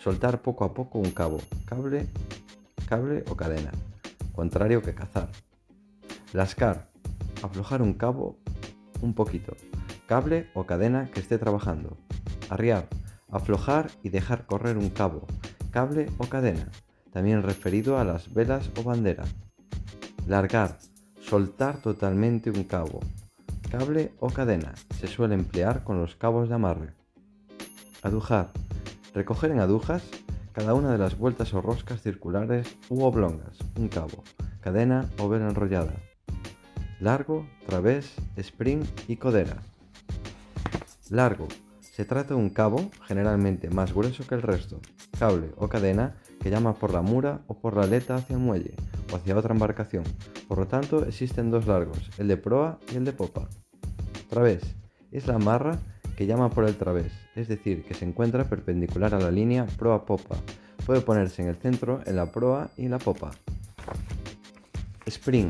soltar 0.02 0.42
poco 0.42 0.64
a 0.64 0.74
poco 0.74 0.98
un 0.98 1.12
cabo, 1.12 1.40
cable, 1.66 2.08
cable 2.88 3.24
o 3.30 3.36
cadena. 3.36 3.72
Contrario 4.34 4.82
que 4.82 4.96
cazar. 4.96 5.30
Lascar, 6.34 6.90
aflojar 7.44 7.82
un 7.82 7.94
cabo 7.94 8.38
un 9.02 9.14
poquito, 9.14 9.56
cable 10.08 10.50
o 10.56 10.66
cadena 10.66 11.12
que 11.12 11.20
esté 11.20 11.38
trabajando. 11.38 11.98
Arriar, 12.50 12.88
aflojar 13.30 13.92
y 14.02 14.10
dejar 14.10 14.46
correr 14.48 14.78
un 14.78 14.90
cabo, 14.90 15.28
cable 15.70 16.08
o 16.18 16.26
cadena, 16.28 16.72
también 17.12 17.44
referido 17.44 18.00
a 18.00 18.04
las 18.04 18.34
velas 18.34 18.72
o 18.80 18.84
bandera. 18.84 19.26
Largar, 20.26 20.80
soltar 21.20 21.78
totalmente 21.78 22.50
un 22.50 22.64
cabo, 22.64 23.02
cable 23.70 24.14
o 24.20 24.30
cadena, 24.30 24.74
se 25.00 25.08
suele 25.08 25.36
emplear 25.36 25.84
con 25.84 26.00
los 26.00 26.16
cabos 26.16 26.50
de 26.50 26.56
amarre. 26.56 26.94
Adujar, 28.02 28.52
recoger 29.14 29.52
en 29.52 29.60
adujas 29.60 30.04
cada 30.54 30.74
una 30.74 30.92
de 30.92 30.98
las 30.98 31.18
vueltas 31.18 31.54
o 31.54 31.62
roscas 31.62 32.02
circulares 32.02 32.78
u 32.90 33.04
oblongas, 33.04 33.58
un 33.78 33.88
cabo, 33.88 34.24
cadena 34.60 35.10
o 35.20 35.30
vela 35.30 35.50
enrollada. 35.50 35.96
Largo, 37.00 37.48
través, 37.66 38.14
spring 38.36 38.84
y 39.08 39.16
codera. 39.16 39.58
Largo, 41.10 41.48
se 41.80 42.06
trata 42.06 42.36
de 42.36 42.40
un 42.40 42.50
cabo, 42.50 42.90
generalmente 43.08 43.70
más 43.70 43.94
grueso 43.94 44.26
que 44.26 44.36
el 44.36 44.42
resto, 44.42 44.80
cable 45.18 45.52
o 45.58 45.68
cadena 45.68 46.16
que 46.40 46.50
llama 46.50 46.74
por 46.74 46.94
la 46.94 47.02
mura 47.02 47.42
o 47.48 47.60
por 47.60 47.76
la 47.76 47.84
aleta 47.84 48.16
hacia 48.16 48.36
el 48.36 48.42
muelle 48.42 48.74
o 49.12 49.16
hacia 49.16 49.38
otra 49.38 49.54
embarcación. 49.54 50.04
Por 50.48 50.58
lo 50.58 50.68
tanto, 50.68 51.06
existen 51.06 51.52
dos 51.52 51.68
largos, 51.68 52.10
el 52.18 52.28
de 52.28 52.38
proa 52.38 52.80
y 52.92 52.96
el 52.96 53.06
de 53.06 53.14
popa. 53.14 53.48
Través 54.30 54.62
es 55.12 55.28
la 55.28 55.36
amarra 55.36 55.78
que 56.16 56.26
llama 56.26 56.50
por 56.50 56.66
el 56.66 56.76
través, 56.76 57.12
es 57.36 57.48
decir, 57.48 57.84
que 57.84 57.94
se 57.94 58.06
encuentra 58.06 58.46
perpendicular 58.46 59.14
a 59.16 59.20
la 59.20 59.32
línea 59.32 59.66
proa-popa. 59.78 60.38
Puede 60.86 61.02
ponerse 61.02 61.42
en 61.42 61.48
el 61.48 61.56
centro, 61.56 62.02
en 62.06 62.16
la 62.16 62.32
proa 62.32 62.70
y 62.78 62.86
en 62.86 62.92
la 62.92 63.00
popa. 63.00 63.32
Spring 65.06 65.50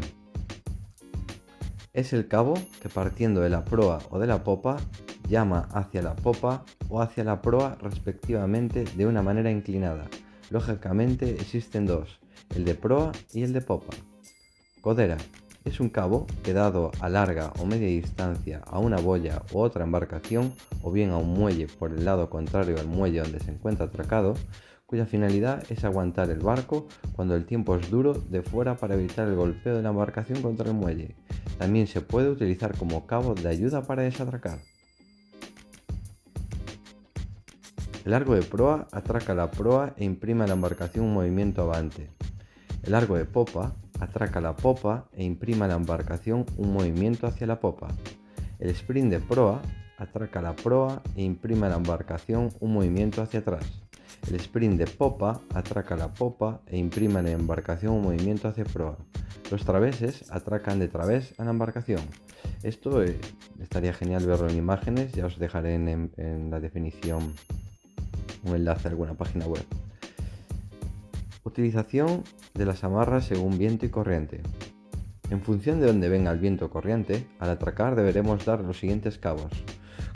es 1.94 2.14
el 2.14 2.28
cabo 2.28 2.54
que 2.82 2.90
partiendo 2.90 3.42
de 3.42 3.50
la 3.50 3.66
proa 3.66 4.00
o 4.10 4.20
de 4.20 4.28
la 4.28 4.44
popa 4.44 4.78
llama 5.28 5.68
hacia 5.74 6.02
la 6.02 6.16
popa 6.16 6.64
o 6.90 7.02
hacia 7.02 7.24
la 7.24 7.42
proa 7.42 7.78
respectivamente 7.82 8.84
de 8.84 9.06
una 9.06 9.22
manera 9.22 9.52
inclinada. 9.52 10.08
Lógicamente 10.50 11.32
existen 11.32 11.86
dos, 11.86 12.20
el 12.56 12.66
de 12.66 12.76
proa 12.76 13.12
y 13.34 13.44
el 13.44 13.54
de 13.54 13.62
popa. 13.62 13.94
Codera 14.82 15.18
es 15.64 15.80
un 15.80 15.90
cabo 15.90 16.26
que 16.44 16.54
dado 16.54 16.92
a 17.00 17.10
larga 17.10 17.54
o 17.60 17.66
media 17.66 17.88
distancia 17.88 18.62
a 18.66 18.80
una 18.80 18.98
boya 18.98 19.44
u 19.54 19.60
otra 19.60 19.84
embarcación 19.84 20.54
o 20.82 20.92
bien 20.92 21.12
a 21.12 21.18
un 21.18 21.34
muelle 21.34 21.68
por 21.68 21.92
el 21.92 22.04
lado 22.04 22.30
contrario 22.30 22.80
al 22.80 22.88
muelle 22.88 23.20
donde 23.20 23.40
se 23.40 23.52
encuentra 23.52 23.86
atracado, 23.86 24.34
cuya 24.88 25.06
finalidad 25.06 25.64
es 25.70 25.84
aguantar 25.84 26.30
el 26.30 26.40
barco 26.40 26.88
cuando 27.16 27.36
el 27.36 27.46
tiempo 27.46 27.76
es 27.76 27.90
duro 27.92 28.14
de 28.14 28.42
fuera 28.42 28.76
para 28.78 28.96
evitar 28.96 29.28
el 29.28 29.36
golpeo 29.36 29.76
de 29.78 29.84
la 29.84 29.90
embarcación 29.90 30.42
contra 30.42 30.68
el 30.68 30.74
muelle. 30.74 31.16
También 31.58 31.88
se 31.88 32.02
puede 32.02 32.30
utilizar 32.30 32.76
como 32.76 33.06
cabo 33.06 33.36
de 33.36 33.48
ayuda 33.48 33.84
para 33.84 34.02
desatracar. 34.02 34.60
El 38.04 38.12
largo 38.12 38.34
de 38.34 38.42
proa 38.42 38.88
atraca 38.92 39.36
la 39.36 39.52
proa 39.52 39.94
e 39.96 40.06
imprime 40.06 40.44
a 40.44 40.48
la 40.48 40.54
embarcación 40.54 41.06
un 41.06 41.14
movimiento 41.14 41.62
avante. 41.62 42.10
El 42.82 42.94
largo 42.94 43.16
de 43.16 43.26
popa 43.26 43.76
atraca 44.02 44.42
la 44.42 44.56
popa 44.56 45.08
e 45.14 45.24
imprime 45.24 45.66
a 45.66 45.68
la 45.68 45.76
embarcación 45.76 46.46
un 46.58 46.74
movimiento 46.74 47.28
hacia 47.28 47.48
la 47.48 47.60
popa. 47.60 47.88
El 48.60 48.72
sprint 48.72 49.12
de 49.12 49.20
proa 49.20 49.62
atraca 49.98 50.42
la 50.42 50.56
proa 50.56 51.02
e 51.16 51.24
imprime 51.24 51.68
a 51.68 51.70
la 51.70 51.78
embarcación 51.78 52.50
un 52.60 52.74
movimiento 52.74 53.22
hacia 53.22 53.40
atrás. 53.40 53.84
El 54.28 54.36
sprint 54.36 54.78
de 54.78 54.88
popa 54.88 55.42
atraca 55.54 55.96
la 55.96 56.14
popa 56.14 56.62
e 56.68 56.78
imprime 56.78 57.20
a 57.20 57.22
la 57.22 57.32
embarcación 57.32 57.94
un 57.94 58.02
movimiento 58.02 58.48
hacia 58.48 58.66
proa. 58.66 58.98
Los 59.52 59.66
traveses 59.66 60.32
atracan 60.32 60.80
de 60.80 60.88
través 60.88 61.40
a 61.40 61.46
la 61.46 61.52
embarcación. 61.52 62.02
Esto 62.64 63.04
eh, 63.04 63.20
estaría 63.60 63.94
genial 63.94 64.26
verlo 64.26 64.50
en 64.50 64.58
imágenes, 64.58 65.12
ya 65.12 65.26
os 65.26 65.38
dejaré 65.38 65.76
en 65.76 66.50
la 66.50 66.60
definición 66.60 67.34
un 68.44 68.56
enlace 68.56 68.88
a 68.88 68.92
alguna 68.92 69.14
página 69.14 69.46
web. 69.46 69.66
Utilización 71.44 72.24
de 72.54 72.66
las 72.66 72.84
amarras 72.84 73.26
según 73.26 73.58
viento 73.58 73.86
y 73.86 73.90
corriente. 73.90 74.42
En 75.32 75.42
función 75.42 75.80
de 75.80 75.88
donde 75.88 76.08
venga 76.08 76.32
el 76.32 76.40
viento 76.40 76.70
corriente, 76.70 77.26
al 77.40 77.50
atracar 77.50 77.96
deberemos 77.96 78.46
dar 78.46 78.60
los 78.62 78.80
siguientes 78.80 79.18
cabos. 79.18 79.52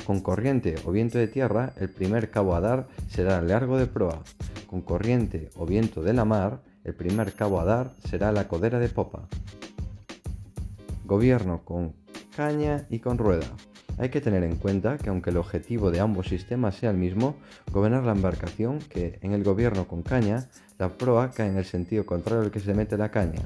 Con 0.06 0.20
corriente 0.20 0.76
o 0.86 0.92
viento 0.92 1.18
de 1.18 1.28
tierra, 1.28 1.74
el 1.78 1.90
primer 1.90 2.30
cabo 2.30 2.56
a 2.56 2.62
dar 2.62 2.88
será 3.08 3.40
el 3.40 3.48
largo 3.48 3.78
de 3.78 3.88
proa. 3.88 4.22
Con 4.68 4.82
corriente 4.82 5.50
o 5.56 5.66
viento 5.66 6.04
de 6.04 6.14
la 6.14 6.26
mar, 6.26 6.62
el 6.84 6.94
primer 6.94 7.34
cabo 7.34 7.60
a 7.60 7.66
dar 7.66 7.96
será 8.08 8.32
la 8.32 8.48
codera 8.48 8.78
de 8.78 8.90
popa. 8.90 9.28
Gobierno 11.06 11.64
con 11.66 11.94
caña 12.36 12.86
y 12.90 13.00
con 13.00 13.18
rueda. 13.18 13.48
Hay 13.98 14.10
que 14.10 14.22
tener 14.22 14.44
en 14.44 14.58
cuenta 14.58 14.98
que 14.98 15.10
aunque 15.10 15.30
el 15.30 15.38
objetivo 15.38 15.90
de 15.90 16.02
ambos 16.02 16.28
sistemas 16.28 16.76
sea 16.76 16.92
el 16.92 16.98
mismo, 16.98 17.38
gobernar 17.72 18.04
la 18.04 18.12
embarcación, 18.12 18.80
que 18.80 19.20
en 19.22 19.32
el 19.32 19.44
gobierno 19.44 19.88
con 19.88 20.04
caña, 20.04 20.50
la 20.78 20.90
proa 20.90 21.32
cae 21.32 21.50
en 21.50 21.58
el 21.58 21.66
sentido 21.66 22.06
contrario 22.06 22.44
al 22.44 22.52
que 22.52 22.60
se 22.60 22.74
mete 22.74 22.98
la 22.98 23.10
caña. 23.10 23.42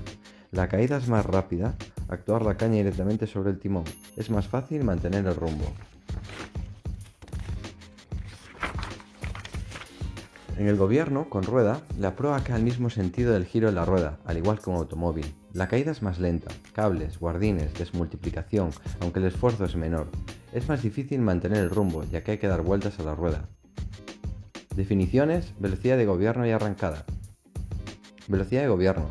La 0.52 0.68
caída 0.68 0.98
es 0.98 1.08
más 1.08 1.26
rápida, 1.26 1.76
actuar 2.08 2.42
la 2.42 2.58
caña 2.58 2.78
directamente 2.78 3.28
sobre 3.28 3.52
el 3.52 3.60
timón. 3.60 3.84
Es 4.18 4.32
más 4.32 4.48
fácil 4.48 4.84
mantener 4.84 5.28
el 5.28 5.36
rumbo. 5.36 5.66
En 10.58 10.68
el 10.68 10.76
gobierno, 10.76 11.30
con 11.30 11.44
rueda, 11.44 11.82
la 12.00 12.16
proa 12.16 12.44
cae 12.44 12.56
al 12.56 12.64
mismo 12.64 12.90
sentido 12.90 13.32
del 13.32 13.46
giro 13.46 13.68
de 13.68 13.74
la 13.74 13.86
rueda, 13.86 14.18
al 14.26 14.38
igual 14.38 14.60
que 14.60 14.70
un 14.70 14.76
automóvil. 14.76 15.34
La 15.54 15.68
caída 15.68 15.92
es 15.92 16.02
más 16.02 16.20
lenta, 16.20 16.52
cables, 16.74 17.20
guardines, 17.20 17.74
desmultiplicación, 17.76 18.72
aunque 19.00 19.20
el 19.20 19.28
esfuerzo 19.28 19.66
es 19.66 19.76
menor. 19.76 20.08
Es 20.52 20.68
más 20.68 20.82
difícil 20.82 21.22
mantener 21.22 21.60
el 21.60 21.70
rumbo, 21.70 22.04
ya 22.06 22.24
que 22.24 22.32
hay 22.32 22.38
que 22.40 22.48
dar 22.48 22.64
vueltas 22.64 23.00
a 23.00 23.04
la 23.04 23.16
rueda. 23.16 23.48
Definiciones, 24.76 25.54
velocidad 25.60 25.96
de 25.96 26.06
gobierno 26.06 26.46
y 26.46 26.52
arrancada. 26.52 27.06
Velocidad 28.30 28.62
de 28.62 28.68
gobierno. 28.68 29.10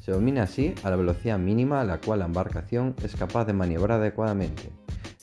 Se 0.00 0.10
domina 0.10 0.42
así 0.42 0.74
a 0.82 0.90
la 0.90 0.96
velocidad 0.96 1.38
mínima 1.38 1.80
a 1.80 1.84
la 1.84 2.00
cual 2.00 2.18
la 2.18 2.24
embarcación 2.24 2.96
es 3.04 3.14
capaz 3.14 3.44
de 3.44 3.52
maniobrar 3.52 4.00
adecuadamente. 4.00 4.70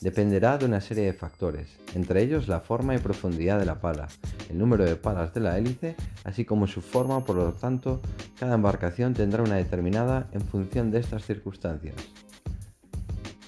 Dependerá 0.00 0.56
de 0.56 0.64
una 0.64 0.80
serie 0.80 1.04
de 1.04 1.12
factores, 1.12 1.78
entre 1.94 2.22
ellos 2.22 2.48
la 2.48 2.60
forma 2.60 2.94
y 2.94 2.98
profundidad 2.98 3.58
de 3.58 3.66
la 3.66 3.82
pala, 3.82 4.08
el 4.48 4.56
número 4.56 4.86
de 4.86 4.96
palas 4.96 5.34
de 5.34 5.40
la 5.40 5.58
hélice, 5.58 5.94
así 6.24 6.46
como 6.46 6.66
su 6.66 6.80
forma, 6.80 7.22
por 7.22 7.36
lo 7.36 7.52
tanto, 7.52 8.00
cada 8.40 8.54
embarcación 8.54 9.12
tendrá 9.12 9.42
una 9.42 9.56
determinada 9.56 10.26
en 10.32 10.40
función 10.40 10.90
de 10.90 11.00
estas 11.00 11.26
circunstancias. 11.26 11.96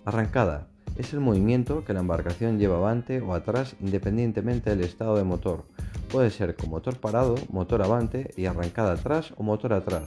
Arrancada 0.05 0.69
es 0.99 1.15
el 1.15 1.21
movimiento 1.21 1.87
que 1.87 1.95
la 1.95 2.01
embarcación 2.01 2.59
lleva 2.59 2.77
avante 2.77 3.23
o 3.23 3.33
atrás 3.33 3.77
independientemente 3.81 4.69
del 4.69 4.83
estado 4.85 5.17
de 5.17 5.25
motor, 5.25 5.65
puede 6.09 6.31
ser 6.31 6.57
con 6.57 6.71
motor 6.71 6.99
parado, 6.99 7.35
motor 7.51 7.83
avante 7.83 8.33
y 8.37 8.47
arrancada 8.47 8.93
atrás 8.93 9.33
o 9.37 9.43
motor 9.43 9.73
atrás 9.73 10.05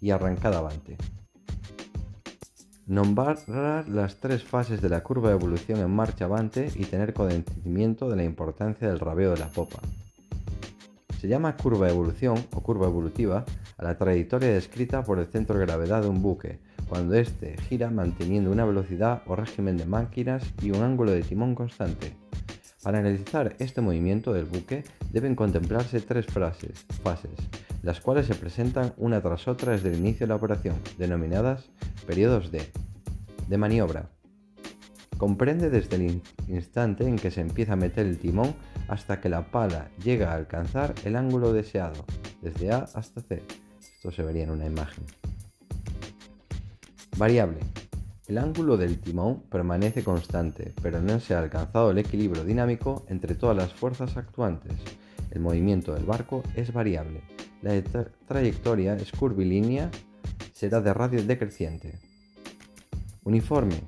y 0.00 0.10
arrancada 0.10 0.58
avante. 0.58 0.96
Nombrar 2.86 3.38
las 3.88 4.16
tres 4.16 4.42
fases 4.42 4.82
de 4.82 4.88
la 4.88 5.02
curva 5.02 5.28
de 5.28 5.36
evolución 5.36 5.78
en 5.80 5.90
marcha 5.90 6.24
avante 6.24 6.68
y 6.74 6.84
tener 6.84 7.14
conocimiento 7.14 8.10
de 8.10 8.16
la 8.16 8.24
importancia 8.24 8.88
del 8.88 8.98
rabeo 8.98 9.30
de 9.30 9.38
la 9.38 9.48
popa. 9.48 9.80
Se 11.20 11.28
llama 11.28 11.56
curva 11.56 11.86
de 11.86 11.92
evolución 11.92 12.36
o 12.52 12.60
curva 12.60 12.88
evolutiva 12.88 13.44
a 13.78 13.84
la 13.84 13.96
trayectoria 13.96 14.52
descrita 14.52 15.04
por 15.04 15.20
el 15.20 15.26
centro 15.26 15.56
de 15.56 15.64
gravedad 15.64 16.02
de 16.02 16.08
un 16.08 16.20
buque, 16.20 16.58
cuando 16.88 17.14
éste 17.14 17.56
gira 17.68 17.90
manteniendo 17.90 18.50
una 18.50 18.64
velocidad 18.64 19.22
o 19.26 19.36
régimen 19.36 19.76
de 19.76 19.86
máquinas 19.86 20.42
y 20.60 20.72
un 20.72 20.82
ángulo 20.82 21.12
de 21.12 21.22
timón 21.22 21.54
constante. 21.54 22.16
Para 22.82 22.98
analizar 22.98 23.54
este 23.60 23.80
movimiento 23.80 24.32
del 24.32 24.44
buque 24.44 24.82
deben 25.12 25.36
contemplarse 25.36 26.00
tres 26.00 26.26
fases, 26.26 26.72
las 27.82 28.00
cuales 28.00 28.26
se 28.26 28.34
presentan 28.34 28.92
una 28.96 29.22
tras 29.22 29.46
otra 29.46 29.72
desde 29.72 29.90
el 29.90 29.98
inicio 29.98 30.26
de 30.26 30.30
la 30.30 30.34
operación, 30.34 30.74
denominadas 30.98 31.70
periodos 32.08 32.50
de, 32.50 32.72
de 33.48 33.56
maniobra. 33.56 34.10
Comprende 35.16 35.70
desde 35.70 35.94
el 35.94 36.22
instante 36.48 37.06
en 37.06 37.14
que 37.14 37.30
se 37.30 37.40
empieza 37.40 37.74
a 37.74 37.76
meter 37.76 38.04
el 38.04 38.18
timón 38.18 38.52
hasta 38.88 39.20
que 39.20 39.28
la 39.28 39.52
pala 39.52 39.88
llega 40.02 40.32
a 40.32 40.34
alcanzar 40.34 40.92
el 41.04 41.14
ángulo 41.14 41.52
deseado, 41.52 42.04
desde 42.40 42.72
A 42.72 42.88
hasta 42.94 43.20
C. 43.20 43.44
Esto 43.80 44.10
se 44.10 44.24
vería 44.24 44.42
en 44.42 44.50
una 44.50 44.66
imagen. 44.66 45.04
Variable. 47.16 47.60
El 48.28 48.38
ángulo 48.38 48.76
del 48.76 49.00
timón 49.00 49.42
permanece 49.50 50.04
constante, 50.04 50.72
pero 50.80 51.02
no 51.02 51.18
se 51.18 51.34
ha 51.34 51.40
alcanzado 51.40 51.90
el 51.90 51.98
equilibrio 51.98 52.44
dinámico 52.44 53.04
entre 53.08 53.34
todas 53.34 53.56
las 53.56 53.74
fuerzas 53.74 54.16
actuantes. 54.16 54.72
El 55.32 55.40
movimiento 55.40 55.92
del 55.92 56.04
barco 56.04 56.44
es 56.54 56.72
variable. 56.72 57.22
La 57.62 57.72
trayectoria 58.28 58.94
es 58.94 59.10
curvilínea, 59.10 59.90
será 60.52 60.80
de 60.80 60.94
radio 60.94 61.24
decreciente. 61.24 61.98
Uniforme. 63.24 63.82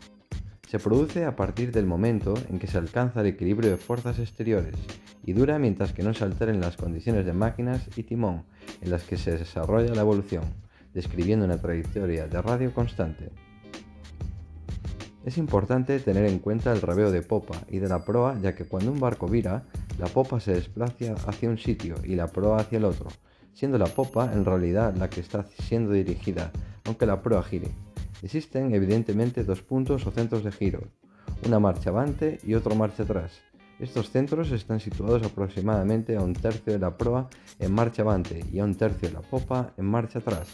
Se 0.69 0.81
produce 0.81 1.25
a 1.25 1.37
partir 1.37 1.71
del 1.71 1.87
momento 1.87 2.35
en 2.49 2.59
que 2.59 2.67
se 2.67 2.79
alcanza 2.79 3.21
el 3.21 3.29
equilibrio 3.29 3.71
de 3.71 3.77
fuerzas 3.77 4.19
exteriores 4.19 4.75
y 5.25 5.33
dura 5.33 5.61
mientras 5.61 5.93
que 5.93 6.03
no 6.03 6.13
se 6.13 6.25
alteren 6.25 6.61
las 6.61 6.77
condiciones 6.77 7.25
de 7.25 7.33
máquinas 7.33 7.89
y 7.97 8.03
timón 8.03 8.43
en 8.81 8.91
las 8.91 9.05
que 9.05 9.17
se 9.17 9.39
desarrolla 9.39 9.95
la 9.95 10.01
evolución, 10.01 10.43
describiendo 10.93 11.45
una 11.45 11.61
trayectoria 11.61 12.27
de 12.27 12.43
radio 12.43 12.75
constante. 12.75 13.31
Es 15.25 15.39
importante 15.39 15.99
tener 16.01 16.27
en 16.27 16.39
cuenta 16.39 16.71
el 16.71 16.83
rabeo 16.83 17.11
de 17.11 17.23
popa 17.23 17.55
y 17.71 17.79
de 17.79 17.89
la 17.89 18.05
proa 18.05 18.39
ya 18.43 18.55
que 18.55 18.67
cuando 18.67 18.93
un 18.93 19.01
barco 19.01 19.27
vira, 19.27 19.63
la 19.99 20.07
popa 20.07 20.39
se 20.39 20.53
desplaza 20.53 21.15
hacia 21.27 21.49
un 21.49 21.57
sitio 21.57 21.95
y 22.05 22.15
la 22.15 22.27
proa 22.27 22.59
hacia 22.59 22.77
el 22.77 22.85
otro, 22.85 23.09
siendo 23.55 23.79
la 23.79 23.87
popa 23.87 24.31
en 24.35 24.45
realidad 24.45 24.95
la 24.97 25.09
que 25.09 25.21
está 25.21 25.47
siendo 25.67 25.93
dirigida, 25.93 26.53
aunque 26.85 27.07
la 27.07 27.23
proa 27.23 27.43
gire. 27.43 27.71
Existen 28.23 28.75
evidentemente 28.75 29.45
dos 29.45 29.63
puntos 29.63 30.07
o 30.07 30.11
centros 30.11 30.45
de 30.45 30.53
giro, 30.53 30.89
una 31.47 31.59
marcha 31.59 31.89
avante 31.89 32.39
y 32.45 32.53
otro 32.53 32.75
marcha 32.75 33.05
atrás. 33.05 33.33
Estos 33.81 34.11
centros 34.11 34.53
están 34.53 34.79
situados 34.79 35.23
aproximadamente 35.23 36.17
a 36.17 36.21
un 36.21 36.35
tercio 36.35 36.75
de 36.75 36.79
la 36.79 36.99
proa 36.99 37.31
en 37.59 37.73
marcha 37.73 38.03
avante 38.03 38.45
y 38.53 38.59
a 38.59 38.65
un 38.65 38.75
tercio 38.75 39.09
de 39.09 39.15
la 39.15 39.23
popa 39.23 39.73
en 39.79 39.87
marcha 39.87 40.19
atrás. 40.19 40.49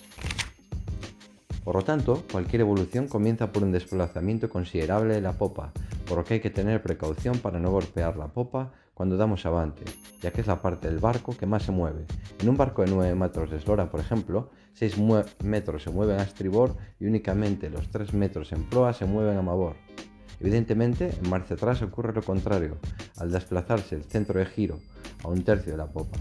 Por 1.64 1.77
lo 1.77 1.83
tanto, 1.83 2.25
cualquier 2.33 2.62
evolución 2.62 3.07
comienza 3.07 3.53
por 3.53 3.62
un 3.62 3.73
desplazamiento 3.73 4.49
considerable 4.49 5.14
de 5.14 5.20
la 5.20 5.33
popa, 5.33 5.73
por 6.07 6.18
lo 6.18 6.25
que 6.25 6.35
hay 6.35 6.40
que 6.40 6.51
tener 6.51 6.83
precaución 6.83 7.38
para 7.38 7.61
no 7.61 7.70
golpear 7.70 8.16
la 8.16 8.29
popa 8.29 8.73
cuando 8.94 9.16
damos 9.16 9.46
avante, 9.46 9.85
ya 10.20 10.31
que 10.31 10.40
es 10.40 10.46
la 10.46 10.61
parte 10.61 10.88
del 10.88 10.99
barco 10.99 11.37
que 11.37 11.46
más 11.46 11.62
se 11.62 11.73
mueve. 11.73 12.05
En 12.40 12.49
un 12.49 12.57
barco 12.57 12.83
de 12.83 12.90
9 12.90 13.14
metros 13.14 13.51
de 13.51 13.57
eslora, 13.57 13.90
por 13.90 14.01
ejemplo, 14.01 14.51
6 14.75 14.96
metros 15.42 15.83
se 15.83 15.90
mueven 15.90 16.18
a 16.18 16.23
estribor 16.23 16.77
y 16.99 17.07
únicamente 17.07 17.70
los 17.70 17.88
3 17.90 18.14
metros 18.14 18.53
en 18.53 18.68
proa 18.68 18.92
se 18.92 19.07
mueven 19.07 19.38
a 19.38 19.42
mabor. 19.42 19.77
Evidentemente, 20.40 21.12
en 21.23 21.31
marcha 21.31 21.55
atrás 21.55 21.83
ocurre 21.83 22.14
lo 22.14 22.23
contrario, 22.23 22.79
al 23.16 23.31
desplazarse 23.31 23.94
el 23.94 24.05
centro 24.05 24.38
de 24.38 24.46
giro 24.46 24.79
a 25.23 25.29
un 25.29 25.44
tercio 25.44 25.73
de 25.73 25.79
la 25.79 25.87
popa. 25.87 26.18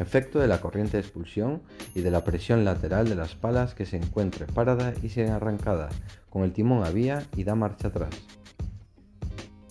Efecto 0.00 0.38
de 0.38 0.48
la 0.48 0.62
corriente 0.62 0.96
de 0.96 1.02
expulsión 1.02 1.60
y 1.94 2.00
de 2.00 2.10
la 2.10 2.24
presión 2.24 2.64
lateral 2.64 3.06
de 3.06 3.14
las 3.14 3.34
palas 3.34 3.74
que 3.74 3.84
se 3.84 3.98
encuentre 3.98 4.46
parada 4.46 4.94
y 5.02 5.10
sin 5.10 5.28
arrancada, 5.28 5.90
con 6.30 6.42
el 6.42 6.54
timón 6.54 6.84
a 6.84 6.90
vía 6.90 7.26
y 7.36 7.44
da 7.44 7.54
marcha 7.54 7.88
atrás. 7.88 8.14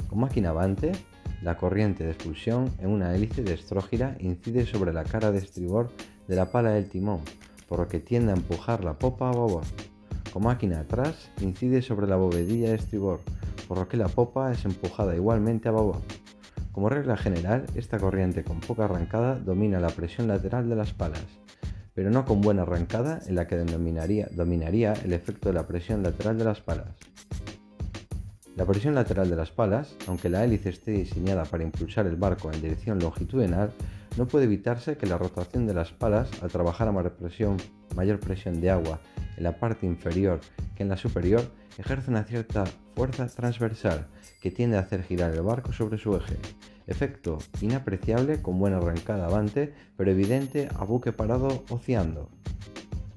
Con 0.08 0.20
máquina 0.20 0.52
avante, 0.52 0.92
la 1.42 1.58
corriente 1.58 2.04
de 2.04 2.12
expulsión 2.12 2.72
en 2.78 2.92
una 2.92 3.15
hélice 3.15 3.42
de 3.42 3.56
estrógira 3.56 4.18
incide 4.20 4.68
sobre 4.68 4.94
la 4.94 5.04
cara 5.04 5.32
de 5.32 5.39
estribor 5.39 5.89
de 6.28 6.36
la 6.36 6.52
pala 6.52 6.74
del 6.74 6.89
timón, 6.89 7.22
por 7.68 7.80
lo 7.80 7.88
que 7.88 8.00
tiende 8.00 8.32
a 8.32 8.36
empujar 8.36 8.84
la 8.84 9.00
popa 9.00 9.30
a 9.30 9.34
babor. 9.34 9.63
Con 10.32 10.44
máquina 10.44 10.82
atrás, 10.82 11.32
incide 11.42 11.82
sobre 11.82 12.06
la 12.06 12.18
bovedilla 12.18 12.70
de 12.70 12.76
estribor, 12.76 13.22
por 13.68 13.80
lo 13.80 13.88
que 13.88 13.98
la 13.98 14.10
popa 14.10 14.52
es 14.52 14.63
empujada 14.63 15.15
igualmente 15.15 15.70
a 15.70 15.72
babor. 15.72 16.02
Como 16.80 16.88
regla 16.88 17.18
general, 17.18 17.65
esta 17.76 18.00
corriente 18.00 18.46
con 18.46 18.62
poca 18.62 18.86
arrancada 18.86 19.36
domina 19.36 19.82
la 19.82 19.89
presión 19.89 20.30
lateral 20.30 20.70
de 20.70 20.78
las 20.78 20.94
palas, 20.94 21.26
pero 21.94 22.10
no 22.10 22.24
con 22.24 22.39
buena 22.39 22.62
arrancada 22.62 23.20
en 23.28 23.36
la 23.36 23.48
que 23.48 23.58
dominaría, 23.58 24.94
el 24.94 25.12
efecto 25.12 25.50
de 25.50 25.56
la 25.56 25.68
presión 25.68 26.04
lateral 26.04 26.38
de 26.38 26.46
las 26.46 26.62
palas. 26.62 26.88
La 28.56 28.65
presión 28.65 28.96
lateral 28.96 29.30
de 29.30 29.36
las 29.36 29.52
palas, 29.52 29.94
aunque 30.08 30.30
la 30.30 30.46
hélice 30.46 30.70
esté 30.70 30.92
diseñada 30.92 31.44
para 31.44 31.65
impulsar 31.65 32.08
el 32.08 32.15
barco 32.15 32.50
en 32.50 32.62
dirección 32.62 32.98
longitudinal, 32.98 33.74
no 34.18 34.30
puede 34.30 34.46
evitarse 34.46 34.96
que 34.96 35.06
la 35.06 35.18
rotación 35.18 35.68
de 35.68 35.74
las 35.74 35.92
palas, 35.92 36.30
al 36.42 36.50
trabajar 36.50 36.88
a 36.88 36.94
mayor 36.94 38.20
presión 38.22 38.62
de 38.62 38.70
agua 38.70 39.02
en 39.36 39.44
la 39.44 39.60
parte 39.60 39.86
inferior 39.86 40.39
que 40.78 40.84
en 40.84 40.89
la 40.89 40.96
superior, 40.96 41.44
ejerce 41.77 42.10
una 42.10 42.23
cierta 42.23 42.65
fuerza 42.95 43.27
transversal 43.27 44.08
que 44.41 44.51
tiende 44.51 44.77
a 44.77 44.82
hacer 44.82 45.03
girar 45.03 45.34
el 45.34 45.41
barco 45.41 45.73
sobre 45.73 45.97
su 45.97 46.15
eje. 46.15 46.38
Efecto 46.88 47.38
inapreciable 47.62 48.41
con 48.41 48.60
buena 48.60 48.77
arrancada 48.77 49.27
avante, 49.27 49.73
pero 49.95 50.12
evidente 50.12 50.69
a 50.75 50.84
buque 50.86 51.12
parado 51.12 51.63
ociando. 51.69 52.29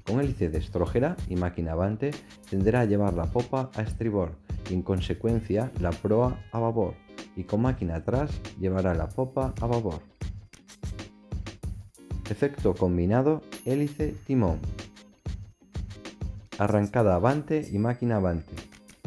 Con 0.05 0.19
hélice 0.19 0.49
de 0.49 0.59
estrógera 0.59 1.15
y 1.29 1.35
máquina 1.35 1.71
avante 1.71 2.11
tenderá 2.49 2.81
a 2.81 2.85
llevar 2.85 3.13
la 3.13 3.25
popa 3.25 3.71
a 3.75 3.81
estribor 3.81 4.33
y 4.69 4.73
en 4.73 4.81
consecuencia 4.81 5.71
la 5.79 5.91
proa 5.91 6.37
a 6.51 6.59
babor 6.59 6.95
y 7.35 7.45
con 7.45 7.61
máquina 7.61 7.95
atrás 7.95 8.31
llevará 8.59 8.93
la 8.93 9.09
popa 9.09 9.53
a 9.59 9.65
babor. 9.65 10.01
Efecto 12.29 12.73
combinado 12.73 13.41
hélice-timón. 13.65 14.59
Arrancada 16.59 17.15
avante 17.15 17.67
y 17.71 17.79
máquina 17.79 18.17
avante. 18.17 18.53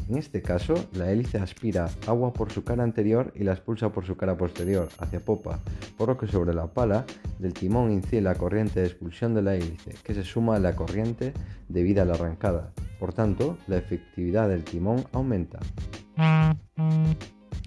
En 0.08 0.18
este 0.18 0.40
caso, 0.40 0.74
la 0.92 1.10
hélice 1.10 1.38
aspira 1.38 1.88
agua 2.06 2.32
por 2.32 2.52
su 2.52 2.62
cara 2.62 2.84
anterior 2.84 3.32
y 3.34 3.42
la 3.42 3.52
expulsa 3.52 3.90
por 3.90 4.06
su 4.06 4.16
cara 4.16 4.36
posterior, 4.36 4.88
hacia 4.98 5.20
popa, 5.20 5.58
por 5.96 6.08
lo 6.08 6.16
que 6.16 6.28
sobre 6.28 6.54
la 6.54 6.68
pala 6.68 7.04
del 7.38 7.54
timón 7.54 7.90
incide 7.90 8.20
la 8.20 8.36
corriente 8.36 8.80
de 8.80 8.86
expulsión 8.86 9.34
de 9.34 9.42
la 9.42 9.56
hélice, 9.56 9.94
que 10.04 10.14
se 10.14 10.22
suma 10.22 10.56
a 10.56 10.60
la 10.60 10.76
corriente 10.76 11.32
debida 11.68 12.02
a 12.02 12.04
la 12.04 12.14
arrancada. 12.14 12.72
Por 13.00 13.12
tanto, 13.12 13.58
la 13.66 13.78
efectividad 13.78 14.48
del 14.48 14.64
timón 14.64 15.04
aumenta. 15.12 15.58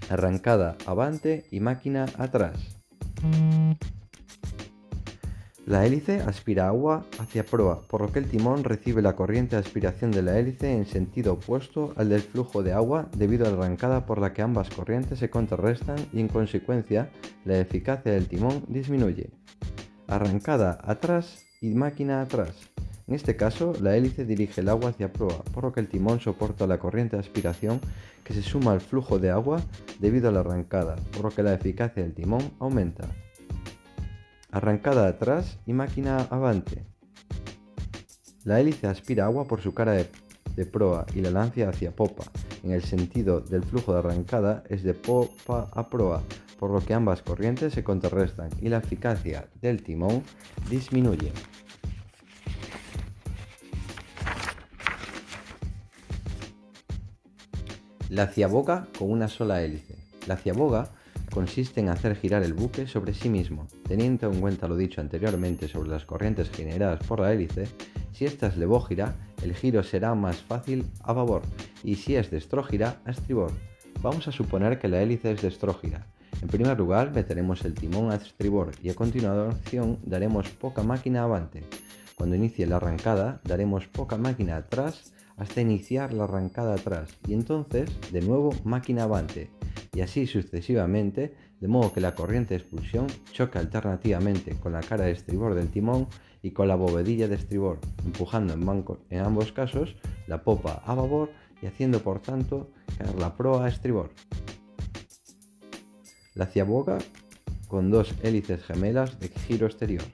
Arrancada 0.08 0.76
avante 0.86 1.44
y 1.50 1.60
máquina 1.60 2.06
atrás. 2.16 2.80
La 5.66 5.86
hélice 5.86 6.20
aspira 6.22 6.68
agua 6.68 7.04
hacia 7.18 7.44
proa, 7.44 7.82
por 7.82 8.00
lo 8.00 8.10
que 8.10 8.18
el 8.18 8.28
timón 8.28 8.64
recibe 8.64 9.02
la 9.02 9.14
corriente 9.14 9.56
de 9.56 9.60
aspiración 9.60 10.10
de 10.10 10.22
la 10.22 10.38
hélice 10.38 10.72
en 10.72 10.86
sentido 10.86 11.34
opuesto 11.34 11.92
al 11.96 12.08
del 12.08 12.22
flujo 12.22 12.62
de 12.62 12.72
agua 12.72 13.08
debido 13.16 13.46
a 13.46 13.50
la 13.50 13.56
arrancada 13.56 14.06
por 14.06 14.18
la 14.20 14.32
que 14.32 14.42
ambas 14.42 14.70
corrientes 14.70 15.18
se 15.18 15.28
contrarrestan 15.28 15.98
y 16.12 16.20
en 16.20 16.28
consecuencia 16.28 17.10
la 17.44 17.58
eficacia 17.58 18.10
del 18.12 18.26
timón 18.26 18.64
disminuye. 18.68 19.30
Arrancada 20.08 20.78
atrás 20.82 21.44
y 21.60 21.74
máquina 21.74 22.22
atrás. 22.22 22.54
En 23.06 23.14
este 23.14 23.36
caso, 23.36 23.74
la 23.80 23.96
hélice 23.96 24.24
dirige 24.24 24.62
el 24.62 24.68
agua 24.68 24.90
hacia 24.90 25.12
proa, 25.12 25.42
por 25.52 25.64
lo 25.64 25.72
que 25.72 25.80
el 25.80 25.88
timón 25.88 26.20
soporta 26.20 26.66
la 26.66 26.78
corriente 26.78 27.16
de 27.16 27.20
aspiración 27.20 27.80
que 28.24 28.32
se 28.32 28.42
suma 28.42 28.72
al 28.72 28.80
flujo 28.80 29.18
de 29.18 29.30
agua 29.30 29.60
debido 29.98 30.30
a 30.30 30.32
la 30.32 30.40
arrancada, 30.40 30.96
por 31.12 31.24
lo 31.24 31.30
que 31.30 31.42
la 31.42 31.52
eficacia 31.52 32.02
del 32.02 32.14
timón 32.14 32.50
aumenta 32.60 33.08
arrancada 34.52 35.08
atrás 35.08 35.58
y 35.66 35.72
máquina 35.72 36.26
avante. 36.30 36.84
La 38.44 38.60
hélice 38.60 38.86
aspira 38.86 39.26
agua 39.26 39.46
por 39.46 39.60
su 39.60 39.74
cara 39.74 39.92
de, 39.92 40.06
proa 40.66 41.06
y 41.14 41.20
la 41.20 41.30
lancia 41.30 41.68
hacia 41.68 41.94
popa. 41.94 42.24
En 42.62 42.72
el 42.72 42.82
sentido 42.82 43.40
del 43.40 43.62
flujo 43.64 43.92
de 43.92 44.00
arrancada 44.00 44.62
es 44.68 44.82
de 44.82 44.94
popa 44.94 45.70
a 45.72 45.88
proa, 45.88 46.22
por 46.58 46.70
lo 46.70 46.80
que 46.80 46.94
ambas 46.94 47.22
corrientes 47.22 47.72
se 47.72 47.84
contrarrestan 47.84 48.50
y 48.60 48.68
la 48.68 48.78
eficacia 48.78 49.48
del 49.60 49.82
timón 49.82 50.22
disminuye. 50.68 51.32
La 58.10 58.26
ciaboga 58.26 58.88
con 58.98 59.10
una 59.10 59.28
sola 59.28 59.62
hélice. 59.62 59.96
La 60.26 60.36
ciaboga 60.36 60.90
consiste 61.30 61.80
en 61.80 61.88
hacer 61.88 62.16
girar 62.16 62.42
el 62.42 62.52
buque 62.52 62.86
sobre 62.86 63.14
sí 63.14 63.28
mismo. 63.28 63.66
Teniendo 63.86 64.30
en 64.30 64.40
cuenta 64.40 64.68
lo 64.68 64.76
dicho 64.76 65.00
anteriormente 65.00 65.68
sobre 65.68 65.88
las 65.88 66.04
corrientes 66.04 66.50
generadas 66.50 67.02
por 67.06 67.20
la 67.20 67.32
hélice, 67.32 67.68
si 68.12 68.24
esta 68.26 68.48
es 68.48 68.56
levógira, 68.56 69.16
el 69.42 69.54
giro 69.54 69.82
será 69.82 70.14
más 70.14 70.36
fácil 70.42 70.84
a 71.02 71.12
babor 71.12 71.42
y 71.82 71.94
si 71.94 72.16
es 72.16 72.30
destrógira, 72.30 73.00
a 73.04 73.12
estribor. 73.12 73.52
Vamos 74.02 74.28
a 74.28 74.32
suponer 74.32 74.78
que 74.78 74.88
la 74.88 75.00
hélice 75.00 75.32
es 75.32 75.42
destrógira. 75.42 76.06
En 76.42 76.48
primer 76.48 76.78
lugar, 76.78 77.12
meteremos 77.14 77.64
el 77.64 77.74
timón 77.74 78.10
a 78.10 78.16
estribor 78.16 78.72
y 78.82 78.90
a 78.90 78.94
continuación 78.94 79.98
daremos 80.04 80.48
poca 80.48 80.82
máquina 80.82 81.22
avante. 81.22 81.64
Cuando 82.14 82.36
inicie 82.36 82.66
la 82.66 82.76
arrancada, 82.76 83.40
daremos 83.44 83.86
poca 83.86 84.16
máquina 84.16 84.56
atrás 84.56 85.12
hasta 85.36 85.60
iniciar 85.60 86.12
la 86.12 86.24
arrancada 86.24 86.74
atrás 86.74 87.16
y 87.26 87.32
entonces 87.32 87.90
de 88.12 88.20
nuevo 88.20 88.54
máquina 88.64 89.04
avante 89.04 89.48
y 89.92 90.00
así 90.00 90.26
sucesivamente, 90.26 91.34
de 91.60 91.68
modo 91.68 91.92
que 91.92 92.00
la 92.00 92.14
corriente 92.14 92.54
de 92.54 92.60
expulsión 92.60 93.06
choca 93.32 93.58
alternativamente 93.58 94.54
con 94.56 94.72
la 94.72 94.80
cara 94.80 95.04
de 95.04 95.12
estribor 95.12 95.54
del 95.54 95.68
timón 95.68 96.06
y 96.42 96.52
con 96.52 96.68
la 96.68 96.76
bovedilla 96.76 97.28
de 97.28 97.34
estribor, 97.34 97.78
empujando 98.04 98.54
en, 98.54 98.84
en 99.10 99.24
ambos 99.24 99.52
casos 99.52 99.96
la 100.26 100.42
popa 100.42 100.82
a 100.86 100.94
babor 100.94 101.30
y 101.60 101.66
haciendo 101.66 102.00
por 102.00 102.20
tanto 102.20 102.70
caer 102.96 103.14
la 103.16 103.36
proa 103.36 103.66
a 103.66 103.68
estribor. 103.68 104.10
La 106.34 106.46
ciaboga 106.46 106.98
con 107.68 107.90
dos 107.90 108.14
hélices 108.22 108.62
gemelas 108.64 109.18
de 109.20 109.28
giro 109.28 109.66
exterior. 109.66 110.04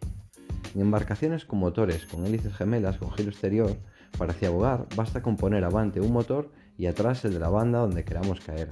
En 0.74 0.80
embarcaciones 0.80 1.44
con 1.44 1.58
motores 1.58 2.06
con 2.06 2.26
hélices 2.26 2.54
gemelas 2.54 2.98
con 2.98 3.12
giro 3.12 3.30
exterior, 3.30 3.76
para 4.18 4.32
ciabogar 4.32 4.86
basta 4.96 5.22
con 5.22 5.36
poner 5.36 5.64
avante 5.64 6.00
un 6.00 6.12
motor 6.12 6.50
y 6.78 6.86
atrás 6.86 7.24
el 7.24 7.34
de 7.34 7.40
la 7.40 7.48
banda 7.48 7.78
donde 7.78 8.04
queramos 8.04 8.40
caer. 8.40 8.68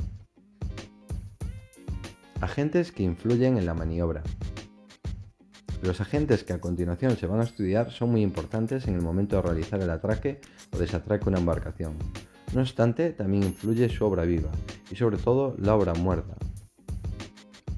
Agentes 2.45 2.93
que 2.93 3.03
influyen 3.03 3.57
en 3.57 3.65
la 3.65 3.73
maniobra. 3.73 4.23
Los 5.81 6.03
agentes 6.03 6.45
que 6.45 6.53
a 6.53 6.61
continuación 6.61 7.17
se 7.17 7.27
van 7.27 7.41
a 7.41 7.45
estudiar 7.45 7.91
son 7.91 8.11
muy 8.11 8.21
importantes 8.21 8.87
en 8.87 8.97
el 8.97 9.01
momento 9.01 9.37
de 9.37 9.43
realizar 9.43 9.81
el 9.81 9.89
atraque 9.89 10.43
o 10.71 10.77
desatraque 10.77 11.27
una 11.27 11.39
embarcación. 11.39 11.95
No 12.53 12.61
obstante, 12.61 13.15
también 13.15 13.45
influye 13.45 13.89
su 13.89 14.05
obra 14.05 14.25
viva 14.25 14.51
y 14.91 14.97
sobre 14.97 15.17
todo 15.17 15.57
la 15.59 15.75
obra 15.75 15.95
muerta. 15.95 16.37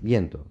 Viento. 0.02 0.44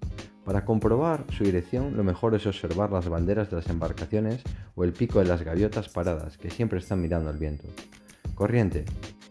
Para 0.46 0.64
comprobar 0.64 1.26
su 1.36 1.44
dirección, 1.44 1.94
lo 1.94 2.02
mejor 2.02 2.34
es 2.34 2.46
observar 2.46 2.92
las 2.92 3.10
banderas 3.10 3.50
de 3.50 3.56
las 3.56 3.68
embarcaciones 3.68 4.42
o 4.76 4.84
el 4.84 4.94
pico 4.94 5.18
de 5.18 5.26
las 5.26 5.42
gaviotas 5.42 5.90
paradas, 5.90 6.38
que 6.38 6.48
siempre 6.48 6.78
están 6.78 7.02
mirando 7.02 7.28
al 7.28 7.36
viento. 7.36 7.68
Corriente. 8.34 8.86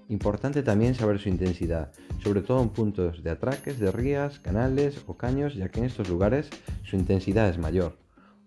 Importante 0.07 0.61
también 0.61 0.93
saber 0.93 1.19
su 1.19 1.29
intensidad, 1.29 1.91
sobre 2.23 2.41
todo 2.41 2.61
en 2.61 2.69
puntos 2.69 3.23
de 3.23 3.31
atraques 3.31 3.79
de 3.79 3.91
rías, 3.91 4.39
canales 4.39 5.01
o 5.07 5.17
caños, 5.17 5.55
ya 5.55 5.69
que 5.69 5.79
en 5.79 5.85
estos 5.85 6.09
lugares 6.09 6.49
su 6.83 6.95
intensidad 6.95 7.49
es 7.49 7.57
mayor. 7.57 7.97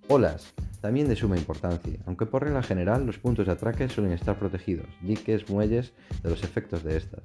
Olas, 0.06 0.54
también 0.80 1.08
de 1.08 1.16
suma 1.16 1.36
importancia, 1.36 1.98
aunque 2.06 2.26
por 2.26 2.44
regla 2.44 2.62
general 2.62 3.04
los 3.04 3.18
puntos 3.18 3.46
de 3.46 3.52
atraque 3.52 3.88
suelen 3.88 4.12
estar 4.12 4.38
protegidos, 4.38 4.86
diques, 5.02 5.50
muelles, 5.50 5.92
de 6.22 6.30
los 6.30 6.44
efectos 6.44 6.84
de 6.84 6.96
estas. 6.96 7.22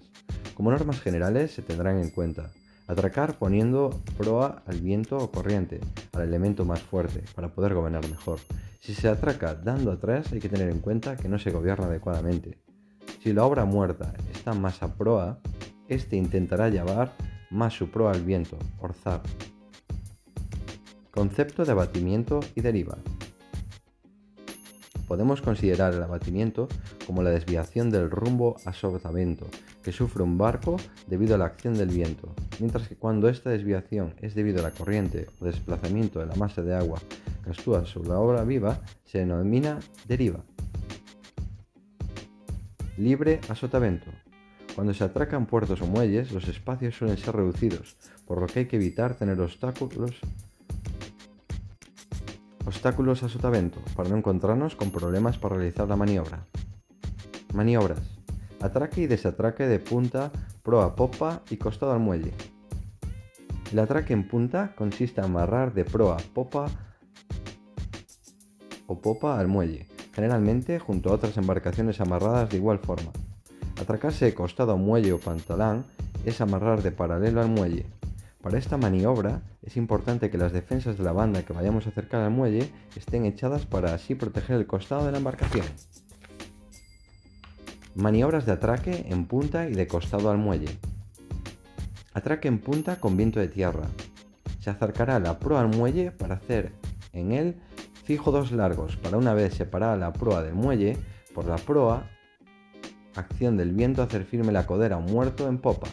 Como 0.56 0.72
normas 0.72 1.00
generales 1.00 1.52
se 1.52 1.62
tendrán 1.62 2.00
en 2.00 2.10
cuenta 2.10 2.52
atracar 2.88 3.38
poniendo 3.38 4.02
proa 4.18 4.64
al 4.66 4.82
viento 4.82 5.18
o 5.18 5.32
corriente, 5.32 5.80
al 6.12 6.24
elemento 6.24 6.66
más 6.66 6.82
fuerte, 6.82 7.24
para 7.36 7.54
poder 7.54 7.74
gobernar 7.74 8.08
mejor. 8.10 8.40
Si 8.80 8.94
se 8.94 9.08
atraca 9.08 9.56
dando 9.56 9.92
atrás 9.92 10.34
hay 10.34 10.40
que 10.40 10.50
tener 10.50 10.70
en 10.70 10.80
cuenta 10.80 11.16
que 11.16 11.30
no 11.30 11.40
se 11.40 11.52
gobierna 11.52 11.86
adecuadamente. 11.86 12.63
Si 13.24 13.32
la 13.32 13.46
obra 13.46 13.64
muerta 13.64 14.14
está 14.34 14.52
más 14.54 14.84
a 14.84 14.96
proa, 14.96 15.40
este 15.88 16.18
intentará 16.18 16.68
llevar 16.68 17.14
más 17.52 17.74
su 17.74 17.90
proa 17.90 18.12
al 18.12 18.22
viento, 18.22 18.58
orzar. 18.82 19.22
Concepto 21.10 21.64
de 21.64 21.72
abatimiento 21.72 22.42
y 22.54 22.60
deriva. 22.60 22.98
Podemos 25.08 25.42
considerar 25.42 25.94
el 25.94 26.04
abatimiento 26.04 26.68
como 27.08 27.24
la 27.24 27.30
desviación 27.30 27.90
del 27.92 28.12
rumbo 28.12 28.58
a 28.66 28.74
sotavento 28.74 29.48
que 29.82 29.94
sufre 29.94 30.22
un 30.22 30.38
barco 30.38 30.76
debido 31.08 31.36
a 31.36 31.38
la 31.38 31.46
acción 31.46 31.76
del 31.76 31.92
viento, 31.92 32.36
mientras 32.60 32.90
que 32.90 32.98
cuando 32.98 33.30
esta 33.30 33.52
desviación 33.52 34.16
es 34.22 34.36
debido 34.36 34.60
a 34.60 34.64
la 34.64 34.72
corriente 34.72 35.28
o 35.40 35.46
desplazamiento 35.46 36.20
de 36.20 36.26
la 36.26 36.36
masa 36.36 36.62
de 36.62 36.76
agua 36.76 37.00
que 37.42 37.52
actúa 37.52 37.86
sobre 37.86 38.10
la 38.10 38.20
obra 38.20 38.44
viva, 38.44 38.82
se 39.06 39.20
denomina 39.20 39.80
deriva. 40.10 40.44
Libre 42.98 43.42
a 43.50 43.56
sotavento. 43.56 44.12
Cuando 44.76 44.94
se 44.94 45.04
atracan 45.04 45.48
puertos 45.48 45.82
o 45.82 45.88
muelles, 45.88 46.32
los 46.32 46.48
espacios 46.48 46.96
suelen 46.96 47.18
ser 47.18 47.36
reducidos, 47.36 47.96
por 48.28 48.40
lo 48.40 48.46
que 48.46 48.60
hay 48.60 48.66
que 48.68 48.76
evitar 48.76 49.16
tener 49.16 49.40
obstáculos 49.42 50.20
obstáculos 52.66 53.24
a 53.24 53.30
sotavento 53.30 53.80
para 53.96 54.10
no 54.10 54.18
encontrarnos 54.18 54.76
con 54.76 54.92
problemas 54.92 55.38
para 55.38 55.56
realizar 55.56 55.88
la 55.88 55.96
maniobra. 55.96 56.46
Maniobras. 57.54 58.20
Atraque 58.62 59.02
y 59.02 59.08
desatraque 59.08 59.68
de 59.68 59.80
punta, 59.80 60.32
proa, 60.62 60.96
popa 60.96 61.42
y 61.50 61.58
costado 61.58 61.94
al 61.94 62.00
muelle. 62.00 62.34
El 63.72 63.80
atraque 63.80 64.14
en 64.14 64.28
punta 64.28 64.76
consiste 64.76 65.20
en 65.20 65.26
amarrar 65.26 65.74
de 65.74 65.84
proa, 65.84 66.18
popa 66.34 66.68
o 68.86 69.02
popa 69.02 69.40
al 69.40 69.48
muelle, 69.48 69.88
generalmente 70.14 70.80
junto 70.80 71.10
a 71.10 71.14
otras 71.14 71.38
embarcaciones 71.38 72.00
amarradas 72.00 72.50
de 72.50 72.58
igual 72.58 72.80
forma. 72.80 73.12
Atracarse 73.82 74.26
de 74.26 74.34
costado 74.34 74.74
a 74.74 74.78
muelle 74.78 75.12
o 75.14 75.20
pantalán 75.20 75.86
es 76.26 76.40
amarrar 76.42 76.84
de 76.84 76.92
paralelo 76.92 77.42
al 77.42 77.50
muelle. 77.50 77.86
Para 78.42 78.58
esta 78.58 78.78
maniobra 78.78 79.42
es 79.64 79.78
importante 79.78 80.30
que 80.30 80.38
las 80.38 80.52
defensas 80.52 80.98
de 80.98 81.04
la 81.04 81.14
banda 81.14 81.44
que 81.44 81.54
vayamos 81.54 81.86
a 81.86 81.90
acercar 81.90 82.22
al 82.22 82.32
muelle 82.32 82.70
estén 82.96 83.26
echadas 83.26 83.66
para 83.66 83.94
así 83.94 84.16
proteger 84.16 84.58
el 84.58 84.68
costado 84.68 85.06
de 85.06 85.12
la 85.12 85.18
embarcación. 85.18 85.66
Maniobras 87.96 88.46
de 88.46 88.52
atraque 88.52 89.06
en 89.10 89.26
punta 89.26 89.70
y 89.70 89.74
de 89.74 89.88
costado 89.88 90.30
al 90.30 90.38
muelle. 90.38 90.78
Atraque 92.14 92.48
en 92.48 92.60
punta 92.60 93.00
con 93.00 93.18
viento 93.18 93.40
de 93.40 93.48
tierra. 93.48 93.88
Se 94.60 94.70
acercará 94.70 95.20
la 95.20 95.40
proa 95.40 95.62
al 95.62 95.70
muelle 95.70 96.12
para 96.12 96.36
hacer 96.36 96.74
en 97.14 97.32
él 97.32 97.56
fijo 98.04 98.32
dos 98.32 98.52
largos 98.52 98.98
para 98.98 99.18
una 99.18 99.34
vez 99.34 99.54
separada 99.54 99.96
la 99.96 100.14
proa 100.14 100.44
del 100.44 100.54
muelle 100.54 100.98
por 101.34 101.46
la 101.46 101.56
proa 101.56 102.10
acción 103.16 103.58
del 103.58 103.72
viento 103.72 104.02
hacer 104.02 104.26
firme 104.26 104.52
la 104.52 104.66
codera 104.66 105.00
muerto 105.00 105.48
en 105.48 105.60
popa. 105.60 105.88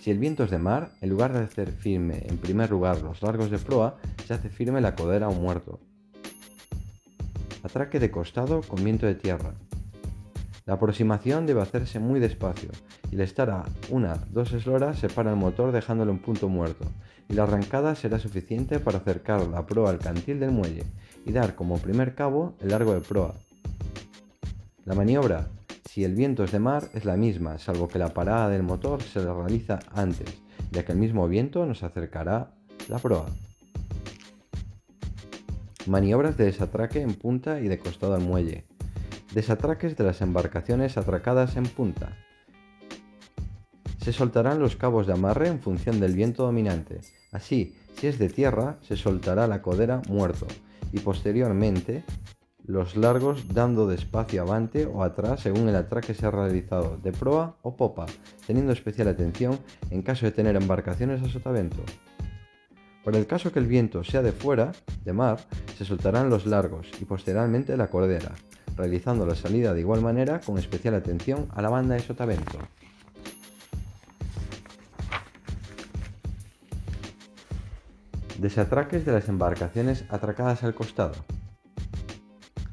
Si 0.00 0.10
el 0.10 0.18
viento 0.18 0.44
es 0.44 0.50
de 0.50 0.58
mar, 0.58 0.90
en 1.00 1.10
lugar 1.10 1.32
de 1.32 1.44
hacer 1.44 1.70
firme 1.70 2.24
en 2.26 2.36
primer 2.38 2.70
lugar 2.70 3.00
los 3.02 3.22
largos 3.22 3.50
de 3.50 3.58
proa, 3.58 3.98
se 4.26 4.34
hace 4.34 4.48
firme 4.48 4.80
la 4.80 4.96
codera 4.96 5.28
o 5.28 5.32
muerto. 5.32 5.78
Atraque 7.62 8.00
de 8.00 8.10
costado 8.10 8.62
con 8.62 8.82
viento 8.82 9.06
de 9.06 9.14
tierra. 9.14 9.54
La 10.66 10.74
aproximación 10.74 11.46
debe 11.46 11.60
hacerse 11.60 12.00
muy 12.00 12.18
despacio 12.18 12.70
y 13.10 13.16
le 13.16 13.24
estar 13.24 13.50
a 13.50 13.64
una 13.90 14.16
dos 14.30 14.52
esloras 14.52 14.98
separa 14.98 15.30
el 15.30 15.36
motor 15.36 15.70
dejándolo 15.70 16.12
en 16.12 16.18
punto 16.18 16.48
muerto 16.48 16.84
y 17.28 17.34
la 17.34 17.44
arrancada 17.44 17.94
será 17.94 18.18
suficiente 18.18 18.78
para 18.78 18.98
acercar 18.98 19.46
la 19.46 19.66
proa 19.66 19.90
al 19.90 19.98
cantil 19.98 20.40
del 20.40 20.50
muelle 20.50 20.84
y 21.24 21.32
dar 21.32 21.54
como 21.54 21.78
primer 21.78 22.14
cabo 22.14 22.54
el 22.60 22.70
largo 22.70 22.94
de 22.94 23.00
proa. 23.00 23.34
La 24.84 24.94
maniobra 24.94 25.48
si 25.92 26.04
el 26.04 26.14
viento 26.14 26.42
es 26.42 26.52
de 26.52 26.58
mar, 26.58 26.88
es 26.94 27.04
la 27.04 27.18
misma, 27.18 27.58
salvo 27.58 27.86
que 27.86 27.98
la 27.98 28.14
parada 28.14 28.48
del 28.48 28.62
motor 28.62 29.02
se 29.02 29.20
realiza 29.20 29.80
antes, 29.92 30.40
ya 30.70 30.86
que 30.86 30.92
el 30.92 30.98
mismo 30.98 31.28
viento 31.28 31.66
nos 31.66 31.82
acercará 31.82 32.54
la 32.88 32.98
proa. 32.98 33.26
Maniobras 35.86 36.38
de 36.38 36.46
desatraque 36.46 37.02
en 37.02 37.12
punta 37.12 37.60
y 37.60 37.68
de 37.68 37.78
costado 37.78 38.14
al 38.14 38.22
muelle. 38.22 38.64
Desatraques 39.34 39.94
de 39.94 40.04
las 40.04 40.22
embarcaciones 40.22 40.96
atracadas 40.96 41.56
en 41.56 41.64
punta. 41.64 42.16
Se 44.02 44.14
soltarán 44.14 44.60
los 44.60 44.76
cabos 44.76 45.06
de 45.06 45.12
amarre 45.12 45.48
en 45.48 45.60
función 45.60 46.00
del 46.00 46.14
viento 46.14 46.44
dominante. 46.44 47.02
Así, 47.32 47.76
si 47.98 48.06
es 48.06 48.18
de 48.18 48.30
tierra, 48.30 48.78
se 48.80 48.96
soltará 48.96 49.46
la 49.46 49.60
codera 49.60 50.00
muerto 50.08 50.46
y 50.92 51.00
posteriormente 51.00 52.04
los 52.64 52.96
largos 52.96 53.48
dando 53.52 53.88
despacio 53.88 54.42
avante 54.42 54.86
o 54.86 55.02
atrás 55.02 55.40
según 55.40 55.68
el 55.68 55.76
atraque 55.76 56.14
sea 56.14 56.30
realizado 56.30 56.96
de 56.96 57.12
proa 57.12 57.56
o 57.62 57.76
popa, 57.76 58.06
teniendo 58.46 58.72
especial 58.72 59.08
atención 59.08 59.58
en 59.90 60.02
caso 60.02 60.26
de 60.26 60.32
tener 60.32 60.56
embarcaciones 60.56 61.22
a 61.22 61.28
sotavento. 61.28 61.82
Por 63.02 63.16
el 63.16 63.26
caso 63.26 63.50
que 63.50 63.58
el 63.58 63.66
viento 63.66 64.04
sea 64.04 64.22
de 64.22 64.30
fuera, 64.30 64.70
de 65.04 65.12
mar, 65.12 65.40
se 65.76 65.84
soltarán 65.84 66.30
los 66.30 66.46
largos 66.46 66.88
y 67.00 67.04
posteriormente 67.04 67.76
la 67.76 67.88
cordera, 67.88 68.32
realizando 68.76 69.26
la 69.26 69.34
salida 69.34 69.74
de 69.74 69.80
igual 69.80 70.00
manera 70.00 70.40
con 70.40 70.56
especial 70.56 70.94
atención 70.94 71.48
a 71.50 71.62
la 71.62 71.68
banda 71.68 71.96
de 71.96 72.00
sotavento. 72.00 72.58
Desatraques 78.42 79.06
de 79.06 79.12
las 79.12 79.28
embarcaciones 79.28 80.04
atracadas 80.08 80.64
al 80.64 80.74
costado 80.74 81.14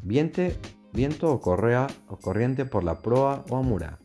viento 0.01 1.31
o 1.31 1.39
correa 1.39 1.85
o 2.07 2.17
corriente 2.17 2.65
por 2.65 2.83
la 2.83 3.03
proa 3.03 3.45
o 3.51 3.55
amura. 3.55 3.99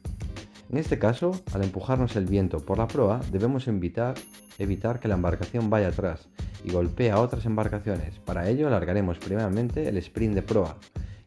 En 0.70 0.76
este 0.76 0.98
caso, 0.98 1.40
al 1.54 1.64
empujarnos 1.64 2.16
el 2.16 2.26
viento 2.26 2.60
por 2.60 2.76
la 2.76 2.86
proa, 2.86 3.22
debemos 3.32 3.66
evitar, 3.66 4.14
evitar 4.58 5.00
que 5.00 5.08
la 5.08 5.14
embarcación 5.14 5.70
vaya 5.70 5.88
atrás 5.88 6.28
y 6.64 6.70
golpee 6.70 7.10
a 7.10 7.18
otras 7.18 7.46
embarcaciones. 7.46 8.18
Para 8.18 8.50
ello, 8.50 8.66
alargaremos 8.66 9.18
primeramente 9.18 9.88
el 9.88 9.96
sprint 9.96 10.34
de 10.34 10.42
proa 10.42 10.76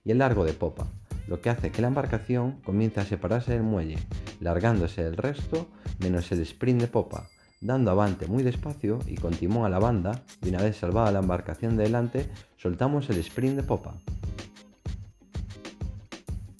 y 0.03 0.11
el 0.11 0.19
largo 0.19 0.45
de 0.45 0.53
popa, 0.53 0.85
lo 1.27 1.41
que 1.41 1.49
hace 1.49 1.71
que 1.71 1.81
la 1.81 1.87
embarcación 1.87 2.61
comience 2.63 2.99
a 2.99 3.05
separarse 3.05 3.53
del 3.53 3.63
muelle, 3.63 3.97
largándose 4.39 5.01
el 5.01 5.17
resto 5.17 5.67
menos 5.97 6.31
el 6.31 6.41
sprint 6.41 6.81
de 6.81 6.87
popa, 6.87 7.27
dando 7.61 7.91
avante 7.91 8.27
muy 8.27 8.43
despacio 8.43 8.99
y 9.07 9.15
con 9.15 9.33
timón 9.33 9.65
a 9.65 9.69
la 9.69 9.79
banda, 9.79 10.23
y 10.43 10.49
una 10.49 10.61
vez 10.61 10.77
salvada 10.77 11.11
la 11.11 11.19
embarcación 11.19 11.77
de 11.77 11.83
delante, 11.83 12.29
soltamos 12.57 13.09
el 13.09 13.17
sprint 13.17 13.55
de 13.55 13.63
popa. 13.63 13.95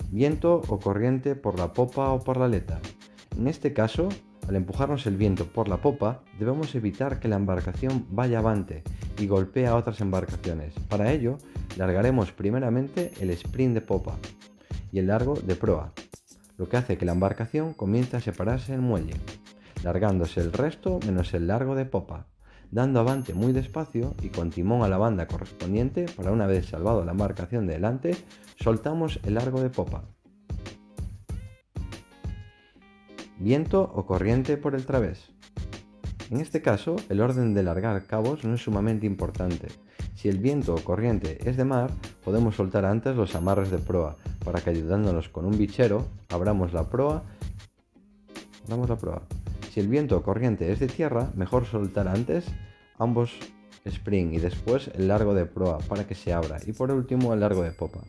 Viento 0.10 0.62
o 0.68 0.80
corriente 0.80 1.36
por 1.36 1.60
la 1.60 1.74
popa 1.74 2.10
o 2.10 2.24
por 2.24 2.38
la 2.38 2.46
aleta. 2.46 2.80
En 3.38 3.48
este 3.48 3.74
caso, 3.74 4.10
al 4.48 4.56
empujarnos 4.56 5.06
el 5.06 5.18
viento 5.18 5.46
por 5.46 5.68
la 5.68 5.78
popa, 5.78 6.22
debemos 6.40 6.74
evitar 6.74 7.20
que 7.20 7.28
la 7.28 7.36
embarcación 7.36 8.06
vaya 8.10 8.40
avante 8.40 8.84
y 9.20 9.28
golpee 9.28 9.68
a 9.68 9.76
otras 9.76 10.00
embarcaciones. 10.00 10.74
Para 10.88 11.12
ello, 11.12 11.38
largaremos 11.76 12.32
primeramente 12.32 13.12
el 13.20 13.30
sprint 13.32 13.74
de 13.76 13.82
popa 13.82 14.18
y 14.92 15.00
el 15.00 15.08
largo 15.08 15.36
de 15.36 15.56
proa, 15.56 15.92
lo 16.58 16.70
que 16.70 16.78
hace 16.78 16.98
que 16.98 17.06
la 17.06 17.12
embarcación 17.12 17.74
comience 17.74 18.16
a 18.16 18.22
separarse 18.22 18.72
del 18.72 18.82
muelle 18.82 19.16
largándose 19.84 20.42
el 20.42 20.54
resto 20.54 21.00
menos 21.06 21.34
el 21.34 21.48
largo 21.48 21.76
de 21.76 21.86
popa, 21.86 22.28
dando 22.72 23.00
avante 23.00 23.34
muy 23.34 23.54
despacio 23.54 24.16
y 24.22 24.30
con 24.30 24.50
timón 24.50 24.84
a 24.84 24.90
la 24.90 24.98
banda 24.98 25.28
correspondiente 25.28 26.06
para 26.16 26.32
una 26.32 26.48
vez 26.48 26.68
salvado 26.68 27.06
la 27.06 27.12
embarcación 27.12 27.68
de 27.68 27.74
delante, 27.74 28.18
soltamos 28.60 29.20
el 29.24 29.36
largo 29.36 29.62
de 29.62 29.70
popa. 29.70 30.04
Viento 33.40 33.92
o 33.94 34.06
corriente 34.06 34.58
por 34.58 34.74
el 34.74 34.86
través. 34.86 35.32
En 36.32 36.42
este 36.42 36.62
caso, 36.62 36.96
el 37.10 37.22
orden 37.22 37.54
de 37.54 37.64
largar 37.64 38.06
cabos 38.06 38.44
no 38.44 38.56
es 38.56 38.62
sumamente 38.62 39.06
importante. 39.06 39.68
Si 40.16 40.28
el 40.28 40.40
viento 40.40 40.74
o 40.74 40.84
corriente 40.84 41.38
es 41.48 41.56
de 41.56 41.64
mar, 41.64 41.92
podemos 42.26 42.56
soltar 42.56 42.84
antes 42.86 43.16
los 43.16 43.36
amarres 43.36 43.70
de 43.70 43.78
proa, 43.78 44.18
para 44.44 44.60
que 44.60 44.72
ayudándonos 44.72 45.30
con 45.30 45.46
un 45.46 45.58
bichero, 45.58 46.08
abramos 46.30 46.74
la 46.74 46.90
proa, 46.90 47.24
abramos 48.64 48.90
la 48.90 48.98
proa. 48.98 49.22
Si 49.78 49.82
el 49.82 49.90
viento 49.90 50.18
o 50.18 50.24
corriente 50.24 50.72
es 50.72 50.80
de 50.80 50.88
tierra, 50.88 51.32
mejor 51.36 51.68
soltar 51.68 52.08
antes 52.08 52.48
ambos 52.98 53.38
spring 53.86 54.34
y 54.34 54.40
después 54.40 54.90
el 54.96 55.08
largo 55.08 55.36
de 55.36 55.46
proa 55.46 55.78
para 55.88 56.08
que 56.08 56.16
se 56.16 56.34
abra 56.34 56.58
y 56.66 56.72
por 56.72 56.90
último 56.90 57.32
el 57.32 57.42
largo 57.42 57.62
de 57.62 57.70
popa. 57.74 58.00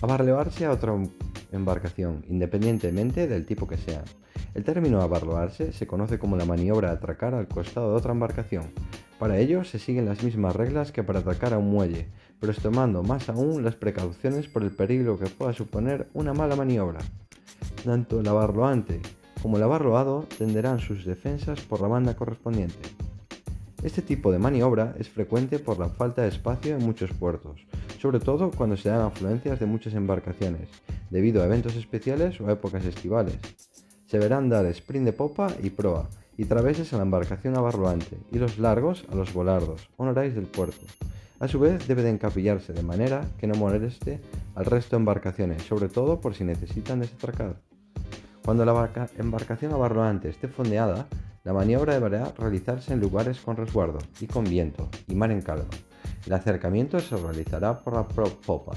Abarlearse 0.00 0.66
a 0.66 0.70
otra 0.70 0.94
embarcación, 1.50 2.24
independientemente 2.28 3.26
del 3.26 3.44
tipo 3.44 3.66
que 3.66 3.76
sea. 3.76 4.04
El 4.54 4.62
término 4.62 5.00
abarloarse 5.00 5.72
se 5.72 5.88
conoce 5.88 6.20
como 6.20 6.36
la 6.36 6.44
maniobra 6.44 6.90
de 6.90 6.94
atracar 6.98 7.34
al 7.34 7.48
costado 7.48 7.90
de 7.90 7.96
otra 7.96 8.12
embarcación. 8.12 8.66
Para 9.18 9.38
ello 9.38 9.64
se 9.64 9.80
siguen 9.80 10.06
las 10.06 10.22
mismas 10.22 10.54
reglas 10.54 10.92
que 10.92 11.02
para 11.02 11.18
atracar 11.18 11.54
a 11.54 11.58
un 11.58 11.72
muelle, 11.72 12.06
pero 12.38 12.54
tomando 12.54 13.02
más 13.02 13.28
aún 13.30 13.64
las 13.64 13.74
precauciones 13.74 14.46
por 14.46 14.62
el 14.62 14.70
peligro 14.70 15.18
que 15.18 15.26
pueda 15.26 15.52
suponer 15.54 16.08
una 16.14 16.32
mala 16.34 16.54
maniobra. 16.54 17.00
Tanto 17.84 18.20
el 18.20 18.28
abarroante 18.28 19.00
como 19.42 19.58
el 19.58 19.62
abarroado 19.62 20.26
tenderán 20.38 20.80
sus 20.80 21.04
defensas 21.04 21.60
por 21.60 21.80
la 21.80 21.88
banda 21.88 22.16
correspondiente. 22.16 22.88
Este 23.82 24.02
tipo 24.02 24.32
de 24.32 24.38
maniobra 24.38 24.96
es 24.98 25.08
frecuente 25.08 25.58
por 25.58 25.78
la 25.78 25.88
falta 25.88 26.22
de 26.22 26.28
espacio 26.28 26.74
en 26.74 26.84
muchos 26.84 27.12
puertos, 27.12 27.64
sobre 28.00 28.18
todo 28.18 28.50
cuando 28.50 28.76
se 28.76 28.88
dan 28.88 29.02
afluencias 29.02 29.60
de 29.60 29.66
muchas 29.66 29.94
embarcaciones, 29.94 30.68
debido 31.10 31.42
a 31.42 31.46
eventos 31.46 31.76
especiales 31.76 32.40
o 32.40 32.50
épocas 32.50 32.84
estivales. 32.84 33.38
Se 34.06 34.18
verán 34.18 34.48
dar 34.48 34.66
sprint 34.66 35.04
de 35.04 35.12
popa 35.12 35.48
y 35.62 35.70
proa, 35.70 36.08
y 36.36 36.46
traveses 36.46 36.92
a 36.92 36.96
la 36.96 37.04
embarcación 37.04 37.56
abarroante, 37.56 38.18
y 38.32 38.38
los 38.38 38.58
largos 38.58 39.04
a 39.12 39.14
los 39.14 39.32
volardos, 39.32 39.88
honoráis 39.96 40.34
del 40.34 40.46
puerto. 40.46 40.84
A 41.38 41.48
su 41.48 41.58
vez 41.58 41.86
debe 41.86 42.02
de 42.02 42.10
encapillarse 42.10 42.72
de 42.72 42.82
manera 42.82 43.28
que 43.38 43.46
no 43.46 43.54
moleste 43.56 44.20
al 44.54 44.64
resto 44.64 44.96
de 44.96 45.00
embarcaciones, 45.00 45.62
sobre 45.62 45.88
todo 45.88 46.20
por 46.20 46.34
si 46.34 46.44
necesitan 46.44 47.00
desatracar. 47.00 47.60
Cuando 48.42 48.64
la 48.64 48.90
embarcación 49.18 49.74
abarroante 49.74 50.30
esté 50.30 50.48
fondeada, 50.48 51.08
la 51.44 51.52
maniobra 51.52 51.94
deberá 51.94 52.32
realizarse 52.38 52.92
en 52.92 53.00
lugares 53.00 53.40
con 53.40 53.56
resguardo 53.56 53.98
y 54.20 54.26
con 54.26 54.44
viento 54.44 54.88
y 55.08 55.14
mar 55.14 55.30
en 55.30 55.42
calma. 55.42 55.68
El 56.26 56.32
acercamiento 56.32 57.00
se 57.00 57.16
realizará 57.16 57.80
por 57.80 57.94
la 57.94 58.04
popa, 58.04 58.72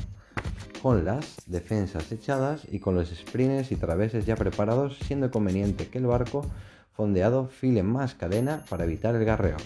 con 0.81 1.05
las 1.05 1.37
defensas 1.45 2.11
echadas 2.11 2.67
y 2.69 2.79
con 2.79 2.93
los 2.93 3.09
sprints 3.09 3.71
y 3.71 3.75
traveses 3.77 4.25
ya 4.25 4.35
preparados, 4.35 4.97
siendo 4.99 5.31
conveniente 5.31 5.87
que 5.87 5.99
el 5.99 6.07
barco 6.07 6.45
fondeado 6.91 7.47
file 7.47 7.83
más 7.83 8.15
cadena 8.15 8.65
para 8.69 8.83
evitar 8.83 9.15
el 9.15 9.23
garreo. 9.23 9.57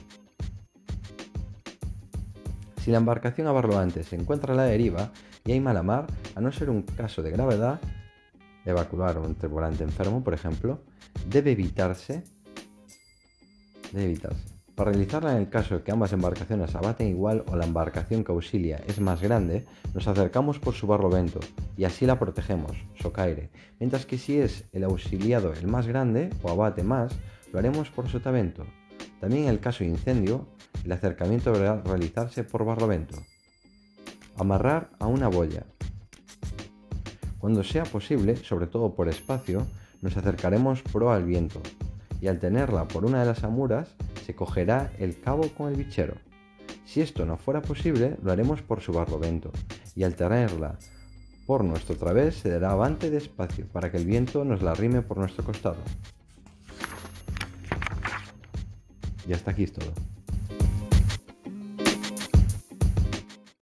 Si 2.83 2.91
la 2.91 2.97
embarcación 2.97 3.47
abarroante 3.47 4.03
se 4.03 4.17
encuentra 4.17 4.53
a 4.53 4.57
la 4.57 4.63
deriva 4.63 5.13
y 5.45 5.53
hay 5.53 5.61
mala 5.61 5.83
mar, 5.83 6.05
a 6.35 6.41
no 6.41 6.51
ser 6.51 6.69
un 6.69 6.81
caso 6.81 7.23
de 7.23 7.31
gravedad, 7.31 7.79
evacuar 8.65 9.19
un 9.19 9.35
tripulante 9.35 9.85
enfermo, 9.85 10.21
por 10.21 10.33
ejemplo, 10.33 10.81
debe 11.29 11.51
evitarse, 11.51 12.25
debe 13.93 14.03
evitarse. 14.03 14.43
Para 14.75 14.91
realizarla 14.91 15.31
en 15.31 15.37
el 15.37 15.49
caso 15.49 15.77
de 15.77 15.83
que 15.83 15.93
ambas 15.93 16.11
embarcaciones 16.11 16.75
abaten 16.75 17.07
igual 17.07 17.45
o 17.47 17.55
la 17.55 17.63
embarcación 17.63 18.25
que 18.25 18.33
auxilia 18.33 18.81
es 18.85 18.99
más 18.99 19.21
grande, 19.21 19.65
nos 19.93 20.09
acercamos 20.09 20.59
por 20.59 20.73
su 20.73 20.85
barlovento 20.85 21.39
y 21.77 21.85
así 21.85 22.05
la 22.05 22.19
protegemos, 22.19 22.75
socaire, 23.01 23.49
mientras 23.79 24.05
que 24.05 24.17
si 24.17 24.39
es 24.39 24.65
el 24.73 24.83
auxiliado 24.83 25.53
el 25.53 25.67
más 25.67 25.87
grande 25.87 26.31
o 26.41 26.51
abate 26.51 26.83
más, 26.83 27.13
lo 27.53 27.59
haremos 27.59 27.89
por 27.91 28.09
sotavento. 28.09 28.65
También 29.21 29.43
en 29.43 29.51
el 29.51 29.61
caso 29.61 29.85
de 29.85 29.91
incendio, 29.91 30.49
el 30.83 30.91
acercamiento 30.91 31.51
deberá 31.51 31.81
realizarse 31.81 32.43
por 32.43 32.65
barlovento. 32.65 33.15
Amarrar 34.37 34.89
a 34.99 35.07
una 35.07 35.27
boya. 35.27 35.63
Cuando 37.39 37.63
sea 37.63 37.83
posible, 37.83 38.37
sobre 38.37 38.67
todo 38.67 38.95
por 38.95 39.09
espacio, 39.09 39.67
nos 40.01 40.17
acercaremos 40.17 40.81
pro 40.81 41.11
al 41.11 41.23
viento 41.23 41.61
y 42.21 42.27
al 42.27 42.39
tenerla 42.39 42.87
por 42.87 43.05
una 43.05 43.19
de 43.19 43.25
las 43.25 43.43
amuras 43.43 43.89
se 44.25 44.35
cogerá 44.35 44.91
el 44.97 45.19
cabo 45.19 45.49
con 45.49 45.69
el 45.69 45.75
bichero. 45.75 46.15
Si 46.85 47.01
esto 47.01 47.25
no 47.25 47.37
fuera 47.37 47.61
posible, 47.61 48.17
lo 48.23 48.31
haremos 48.31 48.61
por 48.61 48.81
su 48.81 48.93
barlovento 48.93 49.51
y 49.95 50.03
al 50.03 50.15
tenerla 50.15 50.77
por 51.45 51.63
nuestro 51.63 51.95
través 51.95 52.35
se 52.35 52.49
dará 52.49 52.71
avante 52.71 53.09
despacio 53.09 53.67
para 53.67 53.91
que 53.91 53.97
el 53.97 54.05
viento 54.05 54.45
nos 54.45 54.61
la 54.61 54.73
rime 54.73 55.01
por 55.01 55.17
nuestro 55.17 55.43
costado. 55.43 55.81
Y 59.27 59.33
hasta 59.33 59.51
aquí 59.51 59.63
es 59.63 59.73
todo. 59.73 59.93